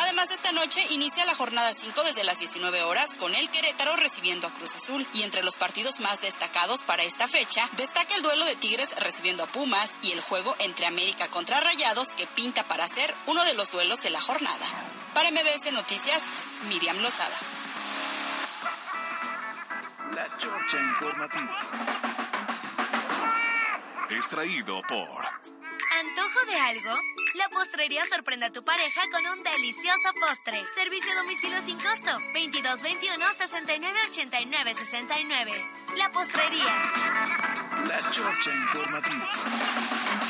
[0.00, 4.46] Además, esta noche inicia la jornada 5 desde las 19 horas con el Querétaro recibiendo
[4.46, 5.04] a Cruz Azul.
[5.12, 9.44] Y entre los partidos más destacados para esta fecha, destaca el duelo de Tigres recibiendo
[9.44, 13.54] a Pumas y el juego entre América contra Rayados que pinta para ser uno de
[13.54, 14.66] los duelos de la jornada.
[15.14, 16.22] Para MBS Noticias,
[16.68, 17.36] Miriam Lozada.
[20.12, 21.60] La Chorcha Informativa.
[24.10, 25.48] Extraído por
[26.00, 27.00] ¿Antojo de algo?
[27.34, 30.64] La postrería sorprende a tu pareja con un delicioso postre.
[30.66, 32.12] Servicio a domicilio sin costo.
[32.34, 35.70] 2221 69 89 69.
[35.96, 37.47] La postrería.
[37.88, 40.27] La Chorcha Informativa.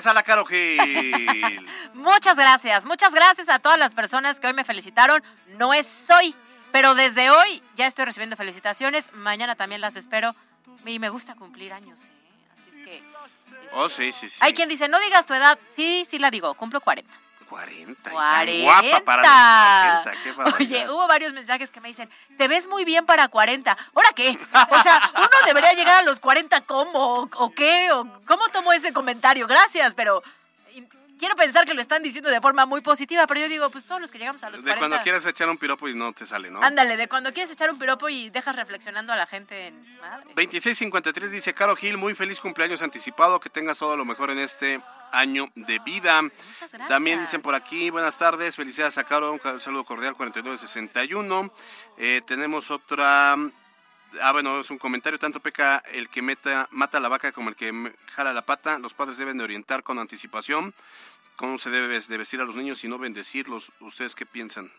[0.00, 1.68] ¡Felicidades a la Caro Gil!
[1.94, 5.22] Muchas gracias, muchas gracias a todas las personas que hoy me felicitaron.
[5.58, 6.34] No es hoy,
[6.72, 9.12] pero desde hoy ya estoy recibiendo felicitaciones.
[9.12, 10.34] Mañana también las espero.
[10.86, 12.10] Y me gusta cumplir años, ¿eh?
[12.52, 13.02] Así es que...
[13.72, 14.38] Oh, sí, sí, sí.
[14.40, 15.58] Hay quien dice, no digas tu edad.
[15.68, 17.12] Sí, sí la digo, cumplo 40.
[17.50, 17.92] 40.
[17.92, 18.62] y tan 40.
[18.62, 20.56] guapa para los 40.
[20.56, 20.62] Qué.
[20.62, 23.76] Oye, hubo varios mensajes que me dicen, te ves muy bien para 40.
[23.94, 24.38] ¿Ahora qué?
[24.70, 27.28] O sea, uno debería llegar a los 40 ¿cómo?
[27.36, 27.90] ¿O qué?
[27.92, 29.46] ¿O ¿Cómo tomo ese comentario?
[29.46, 30.22] Gracias, pero
[31.20, 34.00] quiero pensar que lo están diciendo de forma muy positiva, pero yo digo, pues todos
[34.00, 34.78] los que llegamos a los De 40...
[34.78, 36.62] cuando quieras echar un piropo y no te sale, ¿no?
[36.62, 39.74] Ándale, de cuando quieres echar un piropo y dejas reflexionando a la gente en...
[40.00, 40.24] Madre.
[40.28, 44.80] 2653 dice Caro Gil, muy feliz cumpleaños anticipado, que tengas todo lo mejor en este
[45.12, 46.22] año de vida.
[46.22, 46.88] gracias.
[46.88, 51.52] También dicen por aquí, buenas tardes, felicidades a Caro, un saludo cordial 4961.
[51.98, 53.36] Eh, tenemos otra,
[54.22, 57.50] ah bueno, es un comentario, tanto peca el que meta, mata a la vaca como
[57.50, 60.72] el que jala la pata, los padres deben de orientar con anticipación
[61.40, 63.72] cómo se debe de vestir a los niños y no bendecirlos.
[63.80, 64.70] ¿Ustedes qué piensan?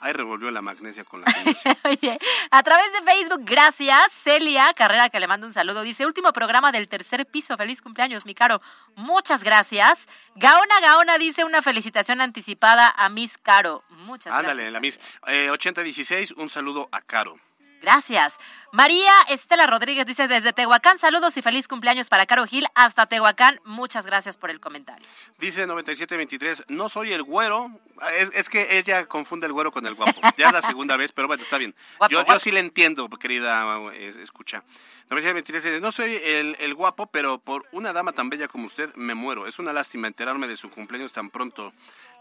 [0.00, 1.26] Ahí revolvió la magnesia con la.
[1.84, 2.18] Oye,
[2.50, 4.12] a través de Facebook, gracias.
[4.12, 8.24] Celia Carrera, que le mando un saludo, dice, último programa del tercer piso, feliz cumpleaños,
[8.24, 8.62] mi caro.
[8.94, 10.08] Muchas gracias.
[10.36, 13.84] Gaona Gaona dice una felicitación anticipada a Miss Caro.
[13.90, 14.72] Muchas Ándale, gracias.
[14.72, 15.00] la mis.
[15.26, 17.38] Eh, 8016, un saludo a Caro.
[17.80, 18.38] Gracias.
[18.72, 23.60] María Estela Rodríguez dice desde Tehuacán, saludos y feliz cumpleaños para Caro Gil hasta Tehuacán.
[23.64, 25.06] Muchas gracias por el comentario.
[25.38, 27.70] Dice 9723, no soy el güero.
[28.18, 30.20] Es, es que ella confunde el güero con el guapo.
[30.36, 31.74] Ya es la segunda vez, pero bueno, está bien.
[31.98, 33.64] Guapo, yo, sí le entiendo, querida
[33.94, 34.62] escucha.
[35.08, 38.94] 9723 dice, no soy el, el guapo, pero por una dama tan bella como usted
[38.96, 39.46] me muero.
[39.46, 41.72] Es una lástima enterarme de su cumpleaños tan pronto.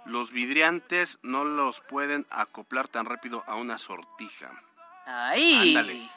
[0.05, 4.51] Los vidriantes no los pueden acoplar tan rápido a una sortija.
[5.05, 5.75] Ay.
[5.75, 6.09] Ándale.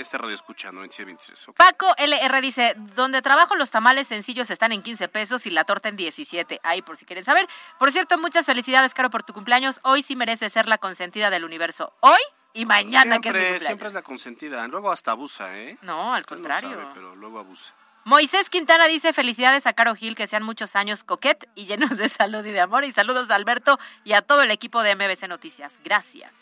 [0.00, 1.48] Este radio escucha 9723.
[1.48, 1.56] ok.
[1.56, 5.88] Paco LR dice, donde trabajo los tamales sencillos están en 15 pesos y la torta
[5.88, 6.60] en 17.
[6.62, 7.48] Ahí por si quieren saber.
[7.78, 9.80] Por cierto, muchas felicidades, Caro, por tu cumpleaños.
[9.82, 11.94] Hoy sí mereces ser la consentida del universo.
[12.00, 12.18] Hoy
[12.52, 13.62] y mañana, que es mi Siempre, cumpleaños.
[13.66, 14.68] siempre es la consentida.
[14.68, 15.78] Luego hasta abusa, ¿eh?
[15.80, 16.70] No, al Usted no contrario.
[16.72, 17.72] sabe, pero luego abusa.
[18.04, 22.10] Moisés Quintana dice felicidades a Caro Gil, que sean muchos años coquet y llenos de
[22.10, 22.84] salud y de amor.
[22.84, 25.80] Y saludos a Alberto y a todo el equipo de MBC Noticias.
[25.82, 26.34] Gracias.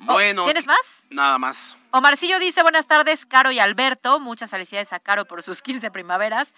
[0.00, 0.42] Bueno.
[0.42, 1.06] Oh, ¿Tienes más?
[1.10, 1.76] Nada más.
[1.90, 4.20] Omarcillo dice buenas tardes, Caro y Alberto.
[4.20, 6.54] Muchas felicidades a Caro por sus 15 primaveras.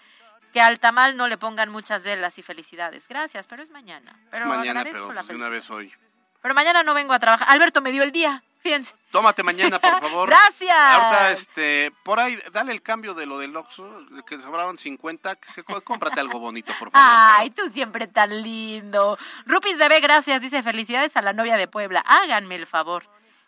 [0.53, 3.07] Que al tamal no le pongan muchas velas y felicidades.
[3.07, 4.19] Gracias, pero es mañana.
[4.31, 5.93] Pero es mañana, pero pues, una vez hoy.
[6.41, 7.47] Pero mañana no vengo a trabajar.
[7.49, 8.93] Alberto me dio el día, fíjense.
[9.11, 10.27] Tómate mañana, por favor.
[10.27, 10.75] Gracias.
[10.75, 15.49] Ahorita, este, por ahí, dale el cambio de lo del Oxxo, que sobraban 50, que
[15.49, 16.93] se, cómprate algo bonito, por favor.
[17.39, 19.17] Ay, tú siempre tan lindo.
[19.45, 20.41] Rupis Bebé, gracias.
[20.41, 22.03] Dice felicidades a la novia de Puebla.
[22.05, 23.05] Háganme el favor.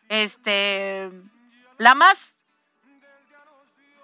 [0.09, 1.09] Este,
[1.77, 2.35] la más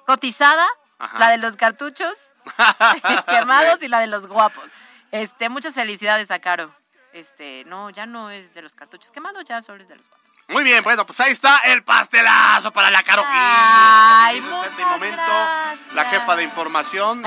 [0.05, 1.19] cotizada, Ajá.
[1.19, 2.13] la de los cartuchos
[3.27, 4.63] quemados y la de los guapos.
[5.11, 6.73] Este, muchas felicidades a Caro.
[7.13, 10.19] Este, no, ya no es de los cartuchos quemados, ya solo es de los guapos.
[10.47, 13.23] Muy bien, bueno, pues ahí está el pastelazo para la Caro.
[13.25, 15.93] Ay, En este muchas momento, gracias.
[15.93, 17.23] la jefa de información,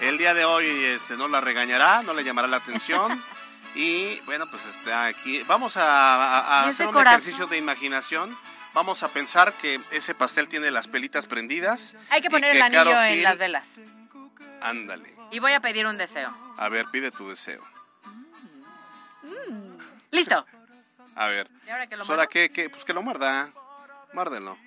[0.00, 3.22] el día de hoy este, no la regañará, no le llamará la atención.
[3.74, 5.42] Y bueno, pues está aquí.
[5.44, 7.18] Vamos a, a- a Y hacer un corazón.
[7.20, 8.36] ejercicio de imaginación.
[8.74, 11.94] Vamos a pensar que ese pastel tiene las pelitas prendidas.
[12.10, 13.74] Hay que poner el anillo en Gil- las velas.
[14.62, 15.14] Ándale.
[15.30, 16.34] Y voy a pedir un deseo.
[16.58, 17.62] A ver, pide tu deseo.
[20.10, 20.44] Listo.
[21.16, 21.50] A ver.
[21.66, 22.30] ¿Y ahora que lo Pues ahora muerdo?
[22.30, 23.50] que, que- pues que lo muerda.
[24.12, 24.58] Muérdelo.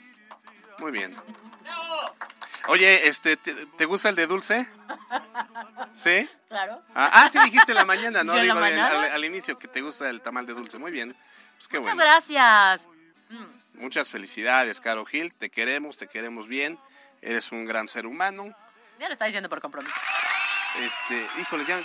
[0.79, 1.15] Muy bien.
[2.67, 4.65] Oye, este, ¿te, te gusta el de dulce?
[5.93, 6.27] ¿Sí?
[6.49, 6.81] Claro.
[6.95, 8.33] Ah, ah, sí dijiste en la mañana, ¿no?
[8.35, 8.87] ¿Yo en la Digo, al- mañana?
[9.05, 10.77] Al, al inicio que te gusta el tamal de dulce.
[10.77, 11.15] Muy bien.
[11.57, 12.09] Pues qué Muchas bueno.
[12.09, 12.87] gracias.
[13.75, 15.33] Muchas felicidades, Caro Gil.
[15.33, 16.79] Te queremos, te queremos bien.
[17.21, 18.55] Eres un gran ser humano.
[18.99, 19.95] Ya lo está diciendo por compromiso.
[20.81, 21.79] Este, híjole, ya,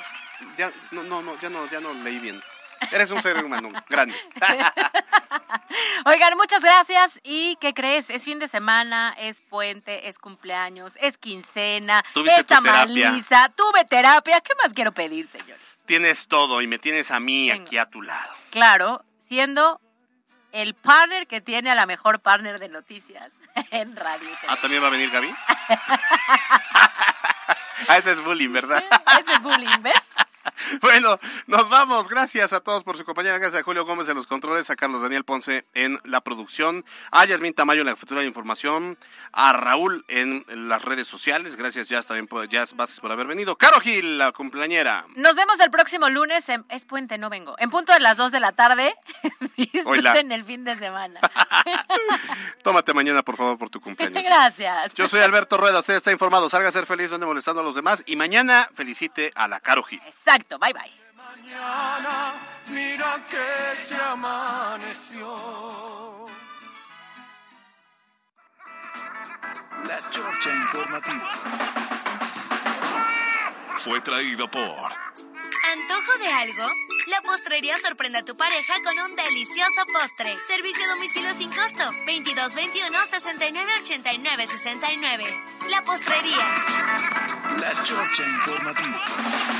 [0.57, 2.41] ya, no, no, no, ya no, ya no leí bien.
[2.93, 4.16] Eres un ser humano grande.
[6.05, 7.20] Oigan, muchas gracias.
[7.22, 8.11] ¿Y qué crees?
[8.11, 14.41] Es fin de semana, es puente, es cumpleaños, es quincena, es tu tamaliza, tuve terapia.
[14.41, 15.62] ¿Qué más quiero pedir, señores?
[15.87, 17.64] Tienes todo y me tienes a mí Venga.
[17.64, 18.33] aquí a tu lado.
[18.51, 19.81] Claro, siendo
[20.53, 23.33] el partner que tiene a la mejor partner de noticias
[23.70, 24.28] en radio.
[24.49, 25.33] Ah, ¿también va a venir Gaby?
[27.89, 28.83] ah, ese es bullying, ¿verdad?
[29.20, 30.11] Ese es bullying, ¿ves?
[30.81, 32.09] Bueno, nos vamos.
[32.09, 33.37] Gracias a todos por su compañía.
[33.39, 37.25] Gracias a Julio Gómez en los controles, a Carlos Daniel Ponce en la producción, a
[37.25, 38.99] Yasmin Tamayo en la futura de información,
[39.33, 41.57] a Raúl en las redes sociales.
[41.57, 43.57] Gracias, Jazz, también por, Jazz Vázquez por haber venido.
[43.57, 45.07] Caro Gil, la cumpleañera.
[45.17, 46.49] Nos vemos el próximo lunes.
[46.49, 47.55] en- es puente, no vengo.
[47.59, 48.95] En punto de las 2 de la tarde.
[49.57, 51.21] Disfruten el fin de semana.
[52.63, 54.23] Tómate mañana, por favor, por tu cumpleaños.
[54.25, 54.95] Gracias.
[54.95, 56.49] Yo soy Alberto Rueda, usted está informado.
[56.49, 58.03] Salga a ser feliz, no molestando a los demás.
[58.07, 60.01] Y mañana felicite a la Caro Gil.
[60.07, 60.90] Exacto, bye bye.
[61.14, 62.34] mañana,
[62.68, 65.28] mira que ya amaneció.
[69.86, 71.32] La Chorcha Informativa.
[73.76, 74.92] Fue traído por
[75.72, 76.64] ¿Antojo de algo?
[77.07, 80.36] La postrería sorprende a tu pareja con un delicioso postre.
[80.38, 81.90] Servicio a domicilio sin costo.
[82.07, 85.24] 22 21 69 89 69.
[85.70, 86.64] La postrería.
[87.59, 89.60] La Chorcha Informativa.